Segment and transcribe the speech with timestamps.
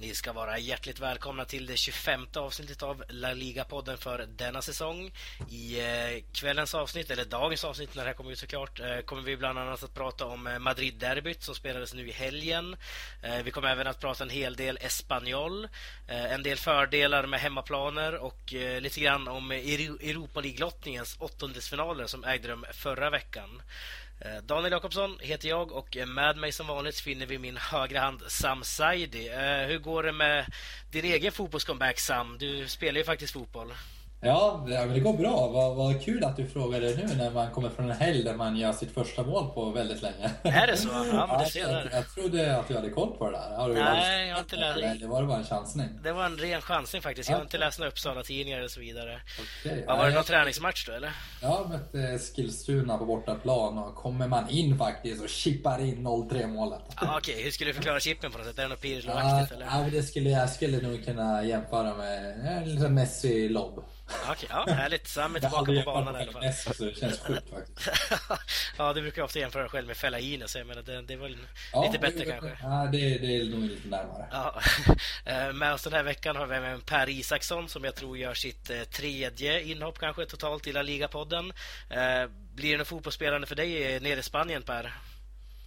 [0.00, 5.12] Ni ska vara hjärtligt välkomna till det 25 avsnittet av La Liga-podden för denna säsong.
[5.50, 9.22] I eh, kvällens avsnitt, eller dagens avsnitt när det här kommer ut såklart, eh, kommer
[9.22, 12.76] vi bland annat att prata om eh, Madrid-derbyt som spelades nu i helgen.
[13.44, 15.68] Vi kommer även att prata en hel del Espanyol,
[16.08, 22.66] en del fördelar med hemmaplaner och lite grann om Europa League-lottningens åttondelsfinaler som ägde rum
[22.72, 23.62] förra veckan.
[24.24, 28.22] Eh, Daniel Jakobsson heter jag och med mig som vanligt finner vi min högra hand
[28.28, 29.28] Sam Saidi.
[29.28, 30.46] Eh, hur går det med
[30.90, 32.38] din egen fotbollscomeback Sam?
[32.38, 33.72] Du spelar ju faktiskt fotboll.
[34.22, 35.48] Ja, det går bra.
[35.48, 38.34] Vad, vad kul att du frågar det nu när man kommer från en helg där
[38.34, 40.30] man gör sitt första mål på väldigt länge.
[40.42, 40.88] Är det så?
[40.88, 43.56] Ja, men det ser jag, jag, trodde att du hade koll på det där.
[43.56, 44.78] Har du Nej, jag har inte läst.
[44.78, 45.88] Eller var det bara en chansning?
[46.02, 47.28] Det var en ren chansning faktiskt.
[47.30, 49.20] Jag har inte läst några Uppsala-tidningar och så vidare.
[49.62, 49.82] Okay.
[49.86, 51.12] Ja, var det någon träningsmatch då eller?
[51.42, 56.80] Ja, mötte Skilstuna på bortaplan och kommer man in faktiskt och chippar in 0-3 målet.
[57.00, 57.44] Ja, Okej, okay.
[57.44, 58.58] hur skulle du förklara chippen på något sätt?
[58.58, 59.66] Är det något Pirlo-aktigt eller?
[59.66, 63.84] Ja, det skulle, jag skulle nog kunna jämföra med en Messi-lobb.
[64.30, 65.08] Okej, ja, härligt.
[65.08, 66.52] Sam är tillbaka på banan i alla fall.
[66.52, 67.90] Så det känns sjukt faktiskt.
[68.78, 71.18] ja, du brukar ofta jämföra dig själv med Fellaini, så jag menar, det, det är
[71.18, 71.36] väl
[71.72, 72.56] ja, lite bättre det, kanske.
[72.62, 74.26] Ja, det, det är nog lite närmare.
[74.30, 74.60] Ja.
[75.24, 78.34] Eh, med oss den här veckan har vi även Per Isaksson som jag tror gör
[78.34, 81.52] sitt eh, tredje inhopp kanske totalt i La Liga-podden.
[81.90, 84.94] Eh, blir det något fotbollsspelande för dig nere i Spanien, Per?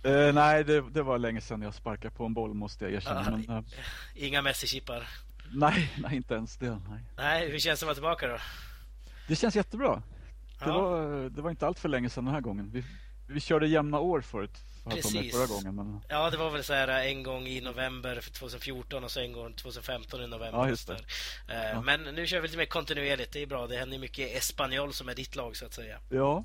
[0.06, 3.22] Uh, nej, det, det, var länge sedan jag sparkade på en boll måste jag erkänna.
[3.22, 3.64] Uh, men, uh...
[4.16, 5.08] Inga Messi-chippar?
[5.54, 6.70] Nej, nej, inte ens det.
[6.90, 7.00] Nej.
[7.18, 8.38] nej, hur känns det att vara tillbaka då?
[9.28, 10.04] Det känns jättebra.
[10.60, 10.82] Det, ja.
[10.82, 12.72] var, det var inte allt för länge sedan den här gången.
[12.74, 12.84] Vi,
[13.28, 14.58] vi körde jämna år förut.
[14.90, 15.36] Precis.
[15.36, 16.02] Förra gången, men...
[16.10, 19.54] Ja, det var väl så här en gång i november 2014 och så en gång
[19.54, 20.60] 2015 i november.
[20.60, 20.94] Ja, just det.
[21.48, 21.82] Eh, ja.
[21.82, 23.34] Men nu kör vi lite mer kontinuerligt.
[23.34, 23.68] Det är bra.
[23.68, 26.00] Det händer mycket i Espanyol som är ditt lag så att säga.
[26.10, 26.44] Ja,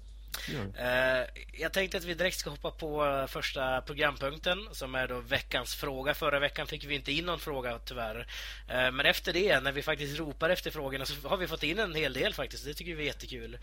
[0.49, 5.21] Uh, jag tänkte att vi direkt ska hoppa på uh, första programpunkten som är då
[5.21, 6.15] veckans fråga.
[6.15, 8.19] Förra veckan fick vi inte in någon fråga tyvärr.
[8.19, 11.78] Uh, men efter det, när vi faktiskt ropar efter frågorna så har vi fått in
[11.78, 12.65] en hel del faktiskt.
[12.65, 13.59] Det tycker vi är jättekul.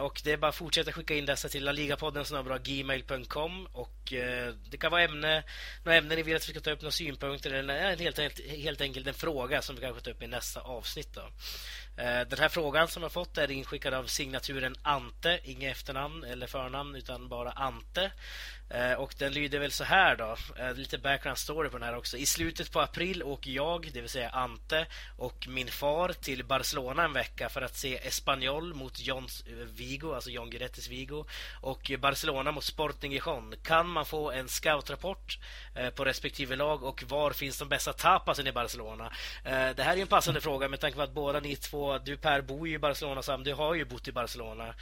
[0.00, 2.24] och det är bara att fortsätta skicka in dessa till laligapodden
[2.62, 4.12] gmail.com och
[4.70, 5.42] det kan vara ämne,
[5.84, 8.80] några ämnen ni vill att vi ska ta upp, några synpunkter eller helt, helt, helt
[8.80, 11.14] enkelt en fråga som vi kanske tar upp i nästa avsnitt.
[11.14, 11.22] Då.
[11.96, 16.46] Eh, den här frågan som jag fått är inskickad av signaturen Ante, inget efternamn eller
[16.46, 18.12] förnamn utan bara Ante.
[18.70, 21.96] Eh, och den lyder väl så här då, eh, lite background story på den här
[21.96, 22.16] också.
[22.16, 24.86] I slutet på april åker jag, det vill säga Ante,
[25.16, 29.28] och min far till Barcelona en vecka för att se Espanyol mot John
[29.66, 31.24] Vigo, alltså John Guidettes Vigo,
[31.60, 33.54] och Barcelona mot Sporting Gijon.
[33.62, 35.38] Kan man få en scoutrapport
[35.74, 39.12] eh, på respektive lag och var finns de bästa tapasen i Barcelona?
[39.44, 42.40] Det här är en passande fråga med tanke på att båda ni två, du Per
[42.40, 44.74] bor ju i Barcelona, Sam, du har ju bott i Barcelona.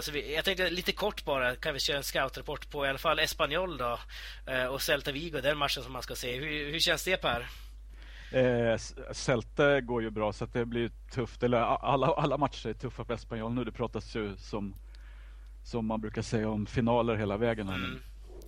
[0.00, 3.19] Så jag tänkte lite kort bara, kan vi köra en scoutrapport på i alla fall
[3.22, 3.98] Espanyol då
[4.46, 6.38] eh, och Celta Vigo, den matchen som man ska se.
[6.38, 7.46] Hur, hur känns det Per?
[8.32, 8.76] Eh,
[9.12, 11.42] Celta går ju bra så det blir tufft.
[11.42, 13.64] Eller alla, alla matcher är tuffa för Espanyol nu.
[13.64, 14.74] Det pratas ju som,
[15.64, 17.68] som man brukar säga om finaler hela vägen.
[17.68, 17.98] Mm.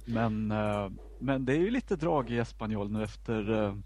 [0.04, 3.76] Men, eh, men det är ju lite drag i Espanyol nu efter eh,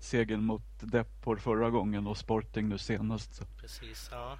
[0.00, 3.42] segern mot Depor förra gången och Sporting nu senast.
[3.60, 4.38] Precis, ja.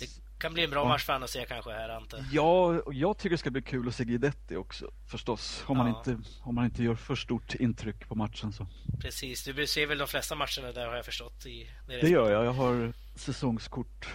[0.00, 2.24] Det kan bli en bra match för att se kanske här Ante.
[2.32, 5.64] Ja, jag tycker det ska bli kul att se Guidetti också förstås.
[5.66, 5.84] Om, ja.
[5.84, 8.66] man inte, om man inte gör för stort intryck på matchen så.
[9.00, 11.46] Precis, du ser väl de flesta matcherna där har jag förstått.
[11.46, 14.08] I, det gör jag, jag har säsongskort.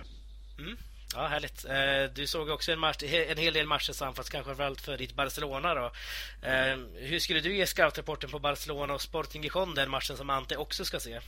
[0.59, 0.77] Mm.
[1.15, 1.65] Ja, härligt.
[1.65, 5.15] Eh, du såg också en, match, en hel del matcher fast kanske framförallt för ditt
[5.15, 5.73] Barcelona.
[5.73, 5.85] Då.
[6.41, 10.57] Eh, hur skulle du ge scoutrapporten på Barcelona och Sporting Gijon, den matchen som Ante
[10.57, 11.19] också ska se?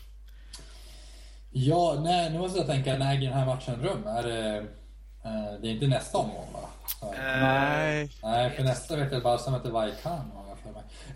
[1.51, 4.07] Ja, nej, nu måste jag tänka, när äger den här matchen rum?
[4.07, 4.67] Är det
[5.61, 6.69] det är inte nästa omgång va?
[7.03, 8.09] Uh, nej.
[8.23, 10.31] Nej, för nästa vet jag bara som heter Vaikan.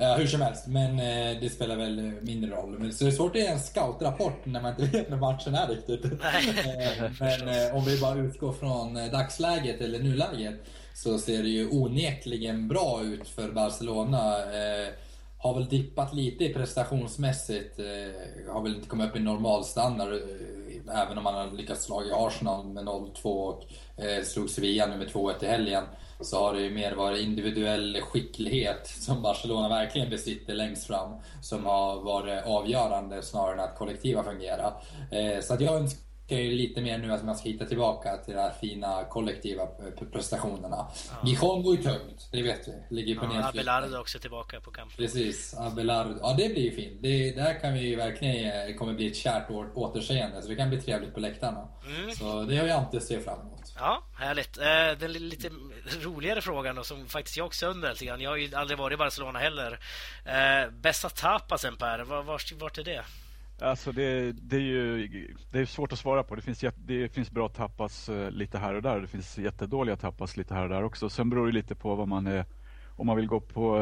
[0.02, 2.80] Uh, hur som helst, men uh, det spelar väl mindre roll.
[2.80, 5.56] Men, så det är svårt att ge en scoutrapport när man inte vet när matchen
[5.56, 6.06] är riktigt.
[6.06, 6.12] uh,
[7.19, 10.56] men om vi bara utgår från dagsläget eller nuläget
[10.94, 14.38] så ser det ju onekligen bra ut för Barcelona
[15.44, 17.80] har väl dippat lite prestationsmässigt.
[17.80, 22.04] Eh, har väl inte kommit upp i normalstandard eh, även om man har lyckats slå
[22.13, 23.63] Arsenal med 0-2 och
[24.04, 25.84] eh, slog Sevilla nu med 2-1 i helgen
[26.19, 31.12] så har det ju mer varit individuell skicklighet som Barcelona verkligen besitter längst fram
[31.42, 34.74] som har varit avgörande snarare än att kollektiva fungerar.
[35.12, 38.18] Eh, så att jag önskar ska ju lite mer nu att man ska hitta tillbaka
[38.18, 39.65] till de här fina kollektiva
[40.12, 40.88] prestationerna.
[41.09, 41.27] Ja.
[41.30, 42.95] Gijon går ju tungt, det vet vi.
[42.95, 44.97] Ligger på ja, Abelardo också tillbaka på kampen.
[44.97, 46.19] Precis, Abelardo.
[46.21, 47.01] Ja, det blir ju fint.
[47.01, 50.69] Det, där kan vi ju verkligen, det kommer bli ett kärt återseende, så det kan
[50.69, 51.68] bli trevligt på läktarna.
[51.88, 52.12] Mm.
[52.12, 53.74] Så det har jag alltid att se fram emot.
[53.77, 54.57] Ja, härligt.
[54.57, 55.50] Eh, den lite
[56.01, 58.21] roligare frågan då, som faktiskt jag också undrar lite grann.
[58.21, 59.79] Jag har ju aldrig varit i Barcelona heller.
[60.25, 62.03] Eh, bästa tapasen Per,
[62.59, 63.03] vart är det?
[63.63, 66.36] Alltså det, det, är ju det är svårt att svara på.
[66.36, 69.00] Det finns, det finns bra tapas eh, lite här och där.
[69.00, 71.10] Det finns jättedåliga tapas lite här och där också.
[71.10, 72.45] Sen beror det lite på vad man är.
[72.95, 73.77] Om man vill gå på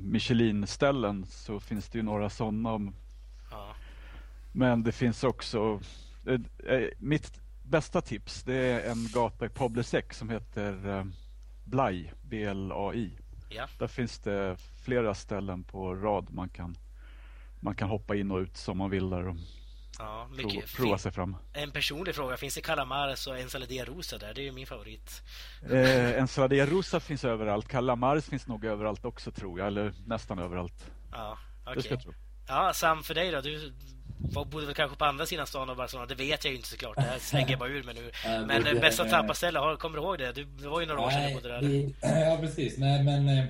[0.00, 2.92] Michelin-ställen så finns det ju några sådana.
[3.50, 3.74] Ja.
[4.52, 5.80] Men det finns också
[6.98, 11.04] mitt bästa tips det är en gata i Poble 6 som heter eh,
[11.64, 13.18] Blaj, B-L-A-I.
[13.48, 13.68] Ja.
[13.78, 16.76] Där finns det flera ställen på rad man kan,
[17.60, 19.36] man kan hoppa in och ut som man vill där och
[19.98, 21.36] ja, prova, prova sig fram.
[21.52, 24.34] En personlig fråga, finns det calamares och ensaladilla rosa där?
[24.34, 25.22] Det är ju min favorit.
[25.70, 27.68] Eh, ensaladilla rosa finns överallt.
[27.68, 30.90] Calamares finns nog överallt också tror jag, eller nästan överallt.
[31.12, 31.74] Ja, okay.
[31.74, 32.14] Det ska jag tro.
[32.48, 33.40] Ja, Sam, för dig då?
[33.40, 33.72] Du
[34.18, 36.06] bodde väl kanske på andra sidan stan av Barcelona.
[36.06, 36.96] Det vet jag ju inte såklart.
[36.96, 38.10] Det här slänger jag bara ur mig nu.
[38.46, 40.32] Men borde, bästa tappaställe, kommer du ihåg det?
[40.32, 41.92] Det var ju några år sedan du bodde där.
[42.30, 42.78] ja, precis.
[42.78, 43.44] Nej, men eh,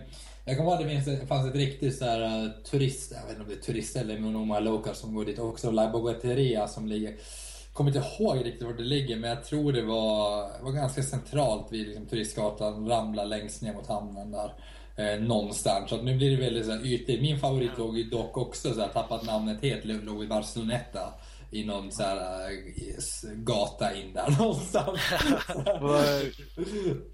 [0.48, 3.12] jag kommer ihåg att det fanns ett riktigt så här, eh, turist...
[3.12, 5.70] Jag vet inte om det är turist eller många local som går dit också.
[5.70, 7.10] La Bogateria som ligger...
[7.10, 11.02] Jag kommer inte ihåg riktigt var det ligger, men jag tror det var, var ganska
[11.02, 12.88] centralt vid liksom, Turistgatan.
[12.88, 14.52] Ramla längst ner mot hamnen där
[14.96, 15.90] eh, någonstans.
[15.90, 17.22] Så att nu blir det väldigt så här, ytligt.
[17.22, 21.14] Min favorit låg ju dock också, så här, tappat namnet helt, låg i Barceloneta.
[21.50, 25.00] I någon så här, äh, gata in där någonstans.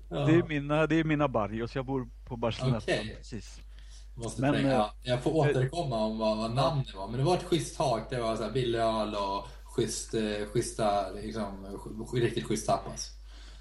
[0.08, 2.92] det, är mina, det är mina barrios, jag bor på Barceloneta.
[2.92, 3.08] Okay.
[3.16, 3.60] Precis.
[4.14, 4.76] Måste men, tänka.
[4.76, 7.08] Äh, jag får återkomma om vad, vad namnet var.
[7.08, 8.10] Men det var ett schysst tak.
[8.10, 11.66] Det var så här billig öl och schysst, eh, schyssta, liksom,
[12.14, 13.13] riktigt schysst tapas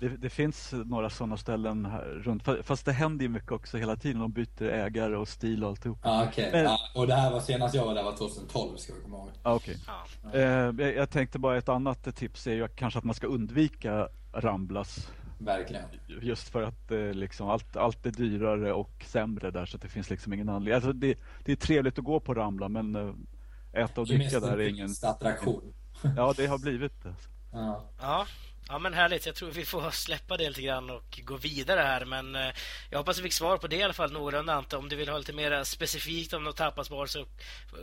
[0.04, 2.44] det, det, finns några sådana ställen här runt.
[2.64, 4.22] Fast det händer ju mycket också hela tiden.
[4.22, 6.00] De byter ägare och stil och alltihop.
[6.04, 6.52] Ja, okay.
[6.52, 6.64] Men...
[6.64, 9.30] ja, och det här var senast jag var där var 2012 ska vi komma ihåg.
[9.44, 9.76] Ja, okay.
[9.88, 10.40] Ja.
[10.40, 14.08] Eh, jag, jag tänkte bara ett annat tips är ju kanske att man ska undvika
[14.34, 15.12] Ramblas.
[15.38, 15.86] Verkligen.
[16.22, 20.10] Just för att eh, liksom, allt, allt är dyrare och sämre där så det finns
[20.10, 20.76] liksom ingen anledning.
[20.76, 24.58] Alltså, det, det är trevligt att gå på Rambla men eh, äta och dricka där
[24.58, 24.90] är ingen...
[25.04, 25.74] attraktion.
[26.18, 27.16] Ja, det har blivit det.
[27.52, 27.84] Ja.
[28.02, 28.26] ja,
[28.68, 32.06] Ja men härligt, jag tror vi får släppa det lite grann och gå vidare här
[32.06, 32.50] men eh,
[32.90, 34.78] jag hoppas vi fick svar på det i alla fall någorlunda Ante.
[34.78, 37.26] Om du vill ha lite mer specifikt om något tapasbar så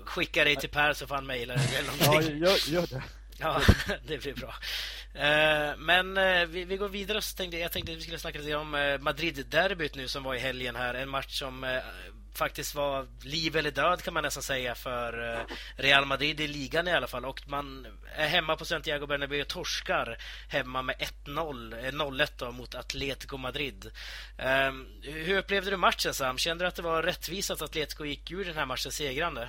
[0.05, 2.38] skicka dig till Per så får han mejla eller någonting.
[2.41, 3.03] Ja, gör, gör det.
[3.43, 3.61] Ja,
[4.06, 4.55] det blir bra.
[5.15, 7.23] Eh, men eh, vi, går vidare.
[7.23, 10.38] Så tänkte, jag tänkte att vi skulle snacka lite om Madrid-derbyt nu som var i
[10.38, 10.94] helgen här.
[10.94, 11.81] En match som
[12.35, 15.41] faktiskt var liv eller död kan man nästan säga för eh,
[15.77, 17.25] Real Madrid i ligan i alla fall.
[17.25, 17.87] Och man
[18.17, 20.19] är hemma på Santiago Bernabéu och torskar
[20.49, 20.97] hemma med
[21.27, 23.91] 1-0, 0-1 eh, mot Atletico Madrid.
[24.38, 26.38] Ehm, hur upplevde du matchen Sam?
[26.38, 29.49] Kände du att det var rättvist att Atletico gick ur den här matchen segrande?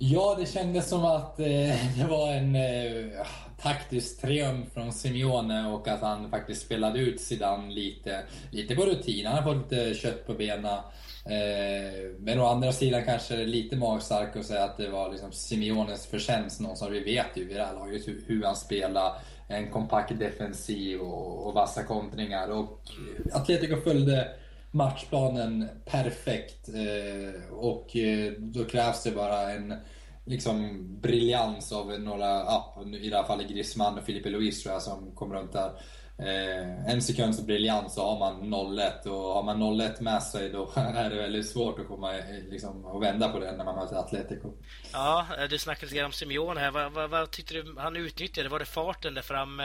[0.00, 1.46] Ja, det kändes som att eh,
[1.96, 3.26] det var en eh,
[3.62, 9.26] taktisk triumf från Simeone och att han faktiskt spelade ut Zidane lite, lite på rutin.
[9.26, 10.78] Han har fått lite kött på benen.
[11.24, 15.10] Eh, men å andra sidan kanske det är lite magstarkt att säga att det var
[15.10, 16.60] liksom Simeones förtjänst.
[16.60, 19.12] Någon som vi vet ju vid det här laget hur, hur han spelar.
[19.48, 22.48] En kompakt defensiv och, och vassa kontringar.
[22.48, 22.80] Och
[23.32, 24.28] Atletico följde
[24.70, 26.68] matchplanen perfekt.
[26.68, 29.74] Eh, och eh, då krävs det bara en
[30.24, 34.82] liksom briljans av några, ja, i det här fallet Griezmann och Filipe Luis tror jag
[34.82, 35.70] som kom runt där.
[36.18, 40.72] Eh, en sekunds briljans så har man 0-1 och har man 0-1 med sig då
[40.76, 42.12] är det väldigt svårt att komma
[42.50, 44.52] liksom, och vända på det när man möter Atletico.
[44.92, 46.70] Ja, du snackade lite grann om Simeone här.
[46.70, 48.48] Vad, vad, vad tyckte du han utnyttjade?
[48.48, 49.62] Var det farten där fram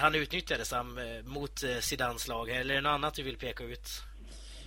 [0.00, 3.88] han utnyttjade Sam mot Zidans lag eller är det något annat du vill peka ut?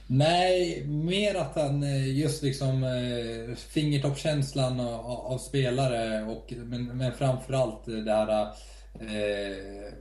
[0.08, 7.14] Nej, mer att han eh, just liksom eh, fingertoppkänslan av, av, spelare och men, men
[7.14, 8.42] framförallt det här
[9.00, 9.94] eh,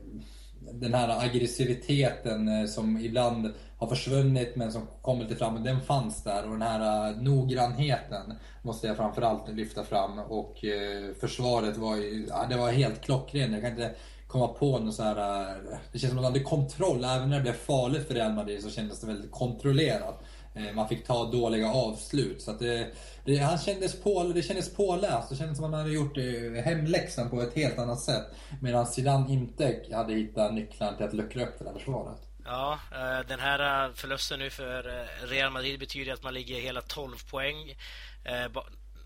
[0.73, 6.23] den här aggressiviteten eh, som ibland har försvunnit men som kommer lite fram, den fanns
[6.23, 11.97] där och den här eh, noggrannheten måste jag framförallt lyfta fram och eh, försvaret var
[11.97, 13.53] ju, ja, det var helt klockrent.
[13.53, 13.95] Jag kan inte
[14.27, 15.57] komma på något så här...
[15.93, 17.05] Det känns som att man hade kontroll.
[17.05, 20.25] Även när det blev farligt för Real Madrid så kändes det väldigt kontrollerat.
[20.55, 22.43] Eh, man fick ta dåliga avslut.
[22.43, 22.87] Så att det,
[23.25, 25.31] det, han kändes på, det kändes påläst.
[25.31, 28.27] Det kändes som att han hade gjort eh, hemläxan på ett helt annat sätt.
[28.61, 32.19] Medan Zidane inte hade hittat nycklarna till att luckra upp det där försvaret.
[32.45, 37.17] Ja, eh, den här förlusten nu för Real Madrid betyder att man ligger hela 12
[37.31, 37.77] poäng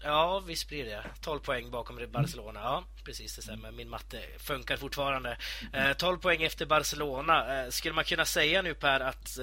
[0.03, 1.05] Ja, visst blir det.
[1.21, 2.61] 12 poäng bakom Barcelona.
[2.61, 3.71] Ja, precis det stämmer.
[3.71, 5.37] Min matte funkar fortfarande.
[5.99, 7.67] 12 poäng efter Barcelona.
[7.71, 9.38] Skulle man kunna säga nu Per att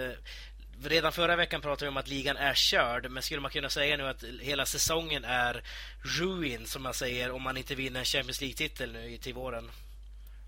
[0.86, 3.98] Redan förra veckan pratade vi om att ligan är körd, men skulle man kunna säga
[3.98, 5.64] nu att hela säsongen är
[6.20, 9.70] ruin, som man säger, om man inte vinner en Champions League-titel nu till våren?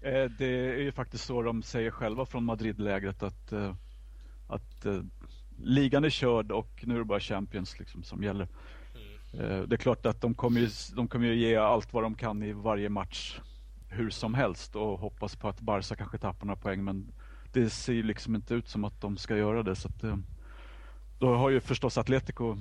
[0.02, 3.76] Eh, det är ju faktiskt så de säger själva från Madrid-lägret att, eh,
[4.48, 5.02] att eh,
[5.64, 8.48] ligan är körd och nu är det bara Champions liksom som gäller.
[9.34, 9.70] Mm.
[9.70, 12.44] Det är klart att de kommer, ju, de kommer ju ge allt vad de kan
[12.44, 13.40] i varje match
[13.90, 17.14] hur som helst och hoppas på att Barca kanske tappar några poäng men
[17.56, 19.76] det ser ju liksom inte ut som att de ska göra det.
[19.76, 20.18] Så att, eh,
[21.20, 22.58] då har ju förstås Atletico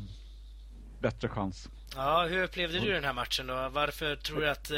[1.01, 1.71] bättre chans.
[1.97, 3.69] Ja, hur upplevde du den här matchen då?
[3.73, 4.77] Varför tror du att eh,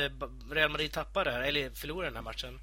[0.51, 2.61] Real Madrid tappade eller förlorade den här matchen?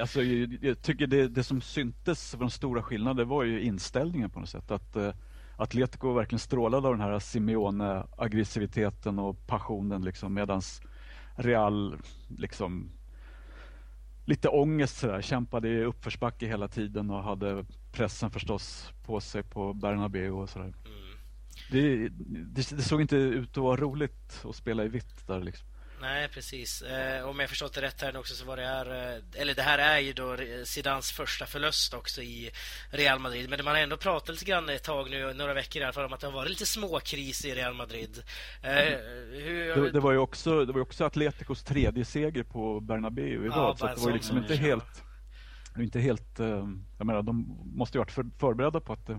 [0.00, 4.40] Alltså, jag tycker det, det som syntes för de stora skillnaderna var ju inställningen på
[4.40, 4.70] något sätt.
[4.70, 5.10] Att uh,
[5.56, 10.82] Atletico verkligen strålade av den här Simeone-aggressiviteten och passionen liksom medans
[11.34, 11.98] Real
[12.28, 12.95] liksom
[14.26, 15.22] lite ångest sådär.
[15.22, 20.64] Kämpade i uppförsbacke hela tiden och hade pressen förstås på sig på Bernabéu och sådär.
[20.64, 21.06] Mm.
[21.70, 25.68] Det, det, det, såg inte ut att vara roligt att spela i vitt där liksom.
[26.00, 26.82] Nej, precis.
[26.82, 28.86] Eh, om jag förstått det rätt här också så var det här...
[28.86, 32.50] Eh, eller det här är ju då Zidans första förlust också i
[32.90, 33.50] Real Madrid.
[33.50, 36.04] Men man har ändå pratat lite grann ett tag nu, några veckor i alla fall,
[36.04, 38.22] om att det har varit lite småkris i Real Madrid.
[38.62, 38.70] Eh,
[39.44, 39.82] hur...
[39.82, 43.76] det, det, var ju också, det var också Atleticos tredje seger på Bernabéu i rad.
[43.80, 45.02] Ja, så det var liksom inte helt...
[45.78, 46.40] Inte helt...
[46.40, 49.10] Eh, jag menar, de måste ju varit för, förberedda på att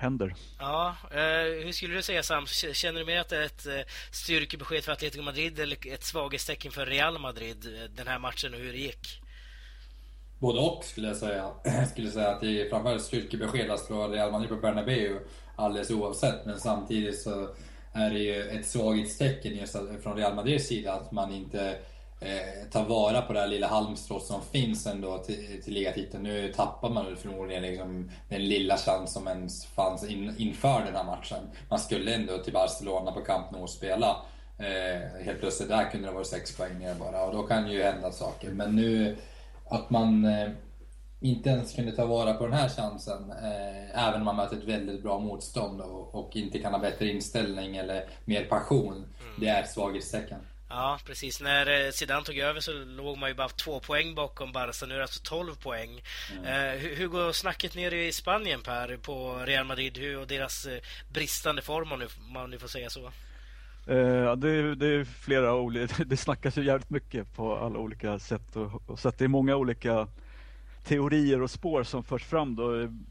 [0.00, 0.34] händer.
[0.58, 2.46] Ja, eh, hur skulle du säga Sam?
[2.46, 3.80] Känner du mer att det är ett eh,
[4.10, 8.60] styrkebesked för Atletico Madrid eller ett svaghetstecken för Real Madrid eh, den här matchen och
[8.60, 9.22] hur det gick?
[10.38, 11.50] Både och skulle jag säga.
[11.64, 15.18] Jag skulle säga att det är framförallt styrkebesked att slå Real Madrid på Bernabéu
[15.56, 16.46] alldeles oavsett.
[16.46, 17.48] Men samtidigt så
[17.92, 21.78] är det ju ett svaghetstecken just från Real Madrids sida att man inte
[22.20, 26.22] eh, ta vara på det här lilla halmstrået som finns ändå till, till ligatiteln.
[26.22, 31.04] Nu tappar man förmodligen liksom den lilla chans som ens fanns in, inför den här
[31.04, 31.50] matchen.
[31.68, 34.16] Man skulle ändå till Barcelona på Camp Nou spela.
[34.58, 37.82] Eh, helt plötsligt där kunde det vara sex poäng ner bara och då kan ju
[37.82, 38.50] hända saker.
[38.50, 39.16] Men nu
[39.70, 40.50] att man eh,
[41.20, 44.64] inte ens kunde ta vara på den här chansen, eh, även om man möter ett
[44.64, 48.92] väldigt bra motstånd och, och, inte kan ha bättre inställning eller mer passion.
[48.92, 49.06] Mm.
[49.40, 50.38] Det är ett svaghetstecken.
[50.70, 51.40] Ja, precis.
[51.40, 54.86] När eh, Zidane tog över så låg man ju bara två poäng bakom Barca.
[54.86, 56.02] Nu är det alltså 12 poäng.
[56.32, 56.44] Mm.
[56.44, 60.80] Eh, hur, går snacket nere i Spanien, Per, på Real Madrid hur, och deras eh,
[61.12, 62.06] bristande form, om nu,
[62.40, 63.06] om ni får säga så?
[63.86, 68.56] Eh, det, det, är flera olika, det snackas ju jävligt mycket på alla olika sätt
[68.56, 70.08] och, och så det är många olika
[70.84, 72.72] teorier och spår som förs fram då.
[72.72, 73.06] Mm.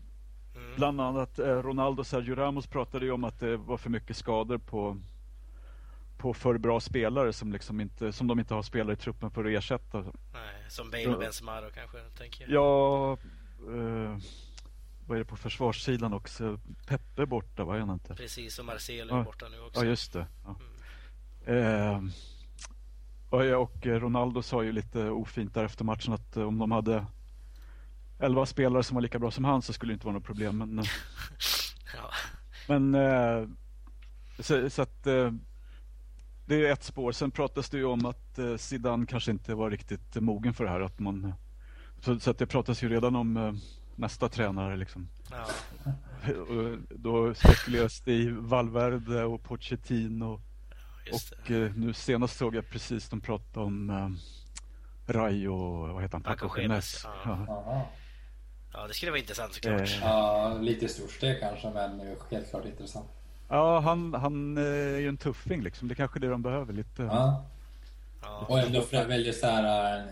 [0.75, 4.57] Bland annat Ronaldo och Sergio Ramos pratade ju om att det var för mycket skador
[4.57, 4.97] på
[6.19, 9.45] på för bra spelare som, liksom inte, som de inte har spelare i truppen för
[9.45, 10.01] att ersätta.
[10.33, 12.51] Nej, som Bale och Benzema då kanske, tänker jag.
[12.51, 13.11] Ja,
[13.73, 14.17] eh,
[15.07, 16.59] vad är det på försvarssidan också?
[16.87, 18.15] Peppe borta, var han inte?
[18.15, 19.81] Precis, och Marcelo är borta nu också.
[19.81, 20.27] Ja, just det.
[20.45, 20.55] Ja.
[21.45, 22.11] Mm.
[23.31, 27.05] Eh, och Ronaldo sa ju lite ofint där efter matchen att om de hade
[28.19, 30.57] elva spelare som var lika bra som han så skulle det inte vara något problem.
[30.57, 30.77] Men,
[31.95, 32.11] ja.
[32.67, 33.47] men eh,
[34.39, 35.31] så, så, att eh,
[36.49, 37.11] det är ett spår.
[37.11, 40.69] Sen pratas det ju om att eh, Zidane kanske inte var riktigt mogen för det
[40.69, 40.81] här.
[40.81, 41.33] Att man,
[42.01, 43.53] så, så att det pratas ju redan om eh,
[43.95, 45.09] nästa tränare liksom.
[45.31, 45.45] Ja.
[46.89, 50.41] då spekuleras det i Valverde och Pochettino.
[51.11, 56.13] och eh, nu senast såg jag precis de pratade om eh, Rai och vad heter
[56.13, 56.23] han?
[56.23, 57.07] Paco Genes.
[57.25, 57.89] Ja.
[58.73, 58.87] ja.
[58.87, 59.81] det skulle vara intressant såklart.
[59.81, 59.99] Eh.
[60.01, 63.18] Ja, lite störsteg kanske men helt klart intressant.
[63.49, 65.87] Ja, han, han eh, är ju en tuffing liksom.
[65.87, 67.01] Det är kanske är det de behöver lite.
[67.03, 67.45] Ja.
[68.21, 68.45] ja.
[68.49, 69.97] Och ändå väldigt så här...
[69.97, 70.03] Eh,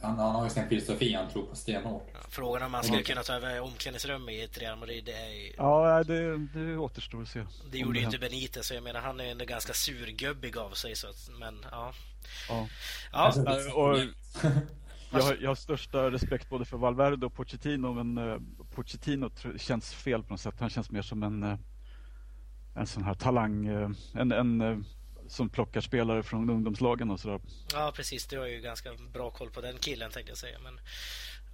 [0.00, 2.08] han, han har ju sin filosofi, han tror på stenhårt.
[2.12, 5.28] Ja, frågan om man skulle kunna ta över omklädningsrum i ett Real Madrid, det är
[5.28, 5.52] ju...
[5.56, 7.44] Ja, det, det återstår att se.
[7.70, 10.96] Det gjorde ju inte Benitez, så jag menar han är ändå ganska surgubbig av sig,
[10.96, 11.92] så att, men ja.
[12.48, 12.68] Ja.
[13.12, 13.18] ja.
[13.18, 13.98] Alltså, och,
[15.10, 18.40] jag, har, jag har största respekt både för Valverde och Pochettino, men uh,
[18.74, 20.54] Pochettino känns fel på något sätt.
[20.60, 21.58] Han känns mer som en uh,
[22.78, 24.78] en sån här talang, eh, en, en eh,
[25.28, 27.40] som plockar spelare från ungdomslagen och sådär.
[27.72, 28.26] Ja, precis.
[28.26, 30.58] Du har ju ganska bra koll på den killen tänkte jag säga.
[30.58, 30.80] Men,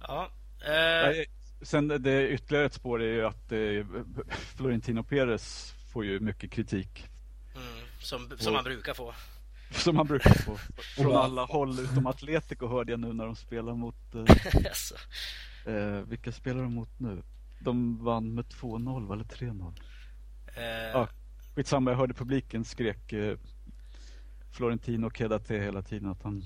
[0.01, 0.29] ja.
[0.65, 1.25] Eh...
[1.61, 4.03] Sen det ytterligare ett spår är ju att eh,
[4.55, 7.07] Florentino Perez får ju mycket kritik.
[7.55, 9.13] Mm, som, som man brukar få.
[9.71, 10.57] Som man brukar få.
[10.97, 14.15] Från alla håll utom Atletico hörde jag nu när de spelar mot...
[15.65, 17.23] Eh, eh, vilka spelar de mot nu?
[17.59, 19.73] De vann med 2-0 eller 3-0?
[20.55, 21.07] Eh, ja.
[21.55, 23.37] skitsamma, jag hörde publiken skrek eh,
[24.51, 26.45] Florentino Kedate hela tiden att han,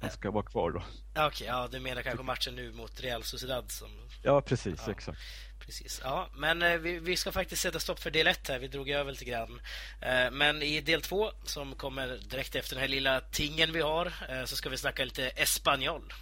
[0.00, 0.78] han ska vara kvar då.
[0.78, 3.88] Okej, okay, ja du menar kanske matchen nu mot Real Sociedad som...
[4.22, 4.92] Ja, precis, ja.
[4.92, 5.18] exakt.
[5.66, 6.00] Precis.
[6.04, 8.58] Ja, men eh, vi, vi, ska faktiskt sätta stopp för del 1 här.
[8.58, 9.60] Vi drog över lite grann.
[10.00, 14.06] Eh, men i del 2 som kommer direkt efter den här lilla tingen vi har
[14.06, 16.12] eh, så ska vi snacka lite Espanol.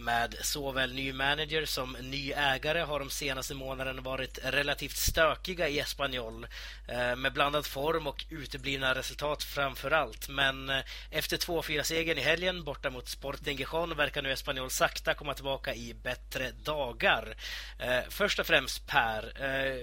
[0.00, 5.78] Med såväl ny manager som ny ägare har de senaste månaderna varit relativt stökiga i
[5.78, 6.46] Espanyol
[6.88, 10.28] eh, med blandad form och uteblivna resultat framför allt.
[10.28, 10.78] Men eh,
[11.10, 15.94] efter 2-4-segern i helgen borta mot Sporting Gijon verkar nu Espanyol sakta komma tillbaka i
[16.02, 17.34] bättre dagar.
[17.78, 19.32] Eh, först och främst Per,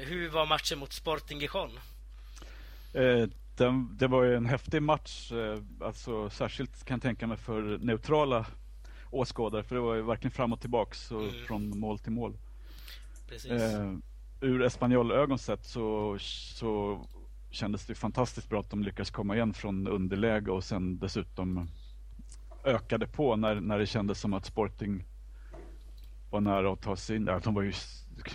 [0.05, 1.79] hur var matchen mot Sporting Gijon?
[3.89, 5.31] det var ju en häftig match,
[5.81, 8.45] alltså särskilt kan jag tänka mig för neutrala
[9.11, 11.45] åskådare för det var ju verkligen fram och tillbaks och mm.
[11.47, 12.37] från mål till mål.
[13.29, 13.51] Precis.
[13.51, 13.93] Eh,
[14.41, 17.01] ur Espanyol-ögon sett så, så
[17.49, 21.69] kändes det fantastiskt bra att de lyckades komma igen från underläge och sen dessutom
[22.63, 25.05] ökade på när, när det kändes som att Sporting
[26.29, 27.25] var nära att ta sig in.
[27.25, 27.73] Ja, de var ju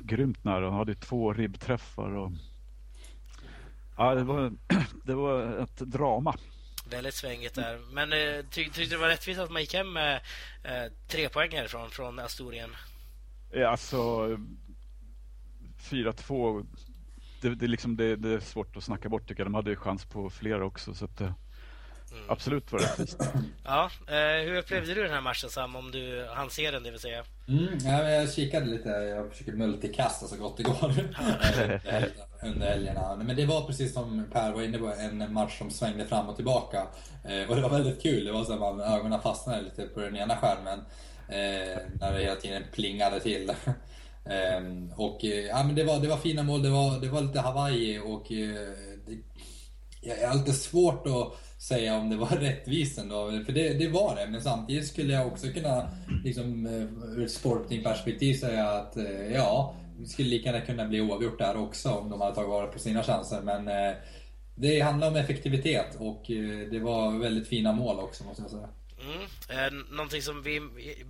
[0.00, 0.60] grymt nära.
[0.60, 2.32] De hade två ribbträffar och
[3.96, 4.52] ja, det var,
[5.04, 6.34] det var ett drama.
[6.84, 7.80] Väldigt svängigt där.
[7.92, 10.20] Men eh, tyckte du det var rättvist att man gick hem med
[10.64, 12.70] eh, tre poäng härifrån, från Astorien?
[13.66, 13.98] Alltså
[15.90, 16.66] 4-2
[17.42, 19.46] det, det, liksom, det, det, är svårt att snacka bort tycker jag.
[19.46, 20.94] De hade ju chans på flera också.
[20.94, 21.32] Så att, eh,
[22.12, 22.24] mm.
[22.28, 23.18] Absolut var det rättvist.
[23.64, 25.76] Ja, eh, hur upplevde du den här matchen Sam?
[25.76, 27.24] Om du hann se den det vill säga?
[27.48, 28.88] Mm, ja, jag kikade lite.
[28.88, 30.94] Jag försöker multikasta så gott det går
[32.42, 33.16] under helgerna.
[33.16, 36.36] Men det var precis som Per var inne på, en match som svängde fram och
[36.36, 36.86] tillbaka.
[37.24, 38.24] Eh, och det var väldigt kul.
[38.24, 40.78] Det var så att man, ögonen fastnade lite på den ena skärmen.
[41.28, 43.50] Eh, när det hela tiden plingade till.
[44.24, 46.62] eh, och ja, men det var, det var fina mål.
[46.62, 48.72] Det var, det var lite Hawaii och eh,
[49.06, 49.18] det,
[50.00, 53.30] jag är alltid svårt att säga om det var rättvist ändå.
[53.46, 55.90] För det, det var det, men samtidigt skulle jag också kunna
[56.24, 61.00] liksom, eh, ur ett sportingperspektiv säga att eh, ja, det skulle lika gärna kunna bli
[61.00, 63.42] oavgjort där också om de hade tagit vara på sina chanser.
[63.42, 63.96] Men eh,
[64.54, 66.24] det handlar om effektivitet och
[66.70, 68.68] det var väldigt fina mål också måste jag säga.
[69.04, 69.22] Mm.
[69.48, 70.60] Eh, någonting som vi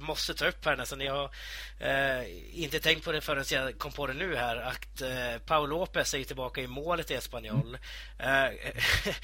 [0.01, 1.01] måste ta upp här nästan.
[1.01, 1.31] Jag har
[1.79, 4.57] eh, inte tänkt på det förrän jag kom på det nu här.
[4.57, 7.79] Att eh, Paul Lopez är tillbaka i målet i Espanyol.
[8.19, 8.45] Mm.
[8.45, 8.53] Eh,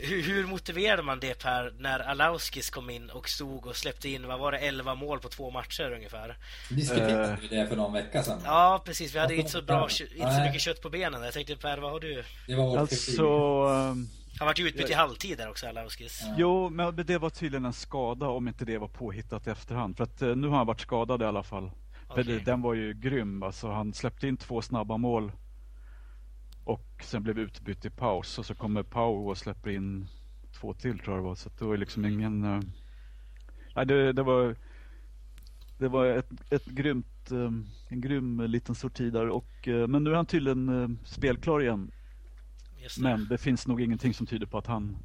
[0.00, 4.26] hur, hur motiverade man det Per när Alauskis kom in och stod och släppte in,
[4.26, 6.36] vad var det, 11 mål på två matcher ungefär?
[6.68, 8.40] Diskuterade vi det för någon vecka sedan?
[8.44, 9.14] Ja, precis.
[9.14, 11.22] Vi hade inte så bra, inte så mycket kött på benen.
[11.22, 12.24] Jag tänkte Per, vad har du?
[12.46, 13.96] Det var alltså,
[14.38, 16.22] han vart ju utbytt i halvtid där också, Alauskis.
[16.22, 16.34] Ja.
[16.38, 19.96] Jo, men det var tydligen en skada om inte det var påhittat i efterhand.
[19.96, 21.70] För att eh, nu har han varit skadad i alla fall.
[22.08, 22.24] Okay.
[22.24, 23.42] För den var ju grym.
[23.42, 25.32] Alltså, han släppte in två snabba mål.
[26.64, 28.38] Och sen blev utbytt i paus.
[28.38, 30.08] Och så kommer Pau och släpper in
[30.60, 31.34] två till tror jag det var.
[31.34, 32.18] Så det var liksom mm.
[32.18, 32.44] ingen...
[32.44, 32.60] Uh...
[33.76, 34.56] Nej, det, det, var...
[35.78, 39.28] Det var ett, ett grymt, um, en grym liten sorti där.
[39.28, 41.90] Och, uh, men nu är han tydligen uh, spelklar igen.
[42.94, 43.02] Det.
[43.02, 44.96] Men det finns nog ingenting som tyder på att han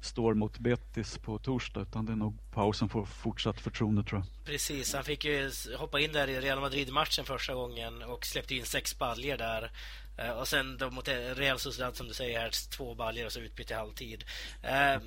[0.00, 4.20] står mot Betis på torsdag utan det är nog Pau som får fortsatt förtroende tror
[4.20, 4.44] jag.
[4.44, 8.64] Precis, han fick ju hoppa in där i Real Madrid-matchen första gången och släppte in
[8.64, 9.70] sex baljer där.
[10.18, 13.40] Eh, och sen då mot Real Sociedad som du säger här, två baljer och så
[13.40, 14.24] utbytt i halvtid.
[14.62, 15.00] Eh,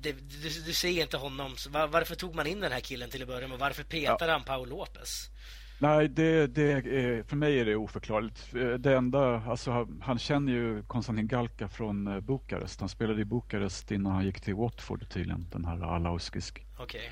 [0.00, 1.56] det, du, du ser inte honom.
[1.68, 3.58] Varför tog man in den här killen till att börja med?
[3.58, 4.32] Varför petade ja.
[4.32, 5.30] han Paul Lopez?
[5.78, 8.52] Nej, det, det är, för mig är det oförklarligt.
[8.78, 12.80] Det enda, alltså, han känner ju Konstantin Galka från eh, Bukarest.
[12.80, 16.66] Han spelade i Bukarest innan han gick till Watford tydligen, den här Alauskisk.
[16.78, 17.10] Okej.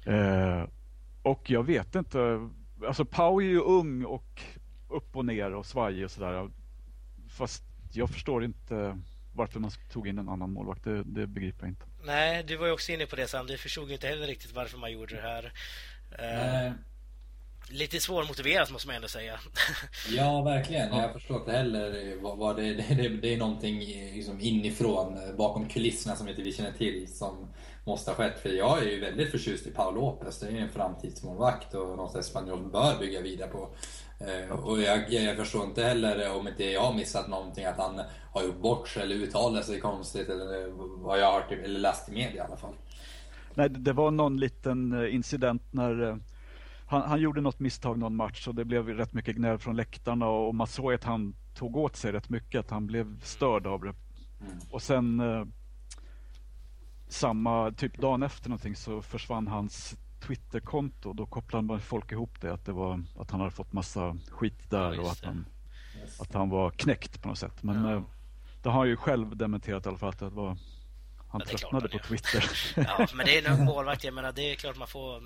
[0.00, 0.14] Okay.
[0.14, 0.68] Eh,
[1.22, 2.48] och jag vet inte,
[2.86, 4.42] alltså Pau är ju ung och
[4.88, 6.50] upp och ner och svajig och sådär.
[7.28, 8.98] Fast jag förstår inte
[9.34, 10.84] varför man tog in en annan målvakt.
[10.84, 11.84] Det, det begriper jag inte.
[12.04, 13.46] Nej, du var ju också inne på det Sam.
[13.46, 15.52] Du förstod inte heller riktigt varför man gjorde det här.
[16.18, 16.72] Nej.
[17.70, 19.40] Lite svårmotiverat måste man ändå säga.
[20.10, 20.96] Ja, verkligen.
[20.96, 23.78] Jag förstår inte heller vad, vad det, det, det, är någonting
[24.14, 27.48] liksom inifrån, bakom kulisserna som inte vi känner till som
[27.84, 28.42] måste ha skett.
[28.42, 30.40] För jag är ju väldigt förtjust i Paul Lopez.
[30.40, 33.68] Det är en framtidsmålvakt och något som Spanjol bör bygga vidare på.
[34.20, 38.00] Eh, och jag, jag, förstår inte heller, om inte jag har missat någonting, att han
[38.32, 40.68] har gjort bort sig eller uttalat sig konstigt eller
[41.02, 42.74] vad jag har hört eller läst i media i alla fall.
[43.54, 46.18] Nej, det var någon liten incident när
[46.88, 50.26] han, han, gjorde något misstag någon match och det blev rätt mycket gnäll från läktarna
[50.26, 53.80] och man såg att han tog åt sig rätt mycket, att han blev störd av
[53.80, 53.94] det.
[54.40, 54.58] Mm.
[54.70, 55.44] Och sen eh,
[57.08, 61.12] samma, typ dagen efter någonting så försvann hans Twitterkonto.
[61.12, 64.92] Då kopplade folk ihop det, att, det var, att han hade fått massa skit där
[64.92, 65.46] ja, och att han,
[66.20, 67.62] att han var knäckt på något sätt.
[67.62, 67.94] Men ja.
[67.94, 68.02] eh,
[68.62, 70.56] det har han ju själv dementerat i alla fall att det var
[71.28, 72.44] han ja, tröttnade på Twitter.
[72.76, 74.04] Ja, men det är nog målvakt.
[74.04, 75.22] Jag menar, det är klart man får...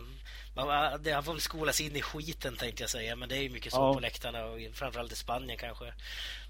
[0.54, 3.16] Man, det, han får väl skolas in i skiten tänkte jag säga.
[3.16, 3.94] Men det är ju mycket så ja.
[3.94, 5.92] på läktarna och framförallt i Spanien kanske.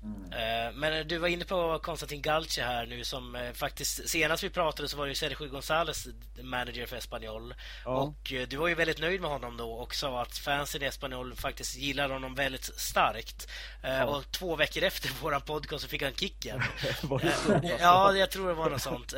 [0.02, 0.32] Mm.
[0.32, 4.50] Eh, men du var inne på Konstantin Galche här nu som eh, faktiskt senast vi
[4.50, 6.08] pratade så var det ju Sergio González
[6.42, 7.54] manager för Espanyol.
[7.84, 7.90] Ja.
[7.90, 10.86] Och eh, du var ju väldigt nöjd med honom då och sa att fansen i
[10.86, 13.48] Espanyol faktiskt gillar honom väldigt starkt.
[13.82, 14.04] Ja.
[14.04, 16.62] Och två veckor efter våran podcast så fick han kicken.
[17.80, 19.14] ja, jag tror det var något sånt.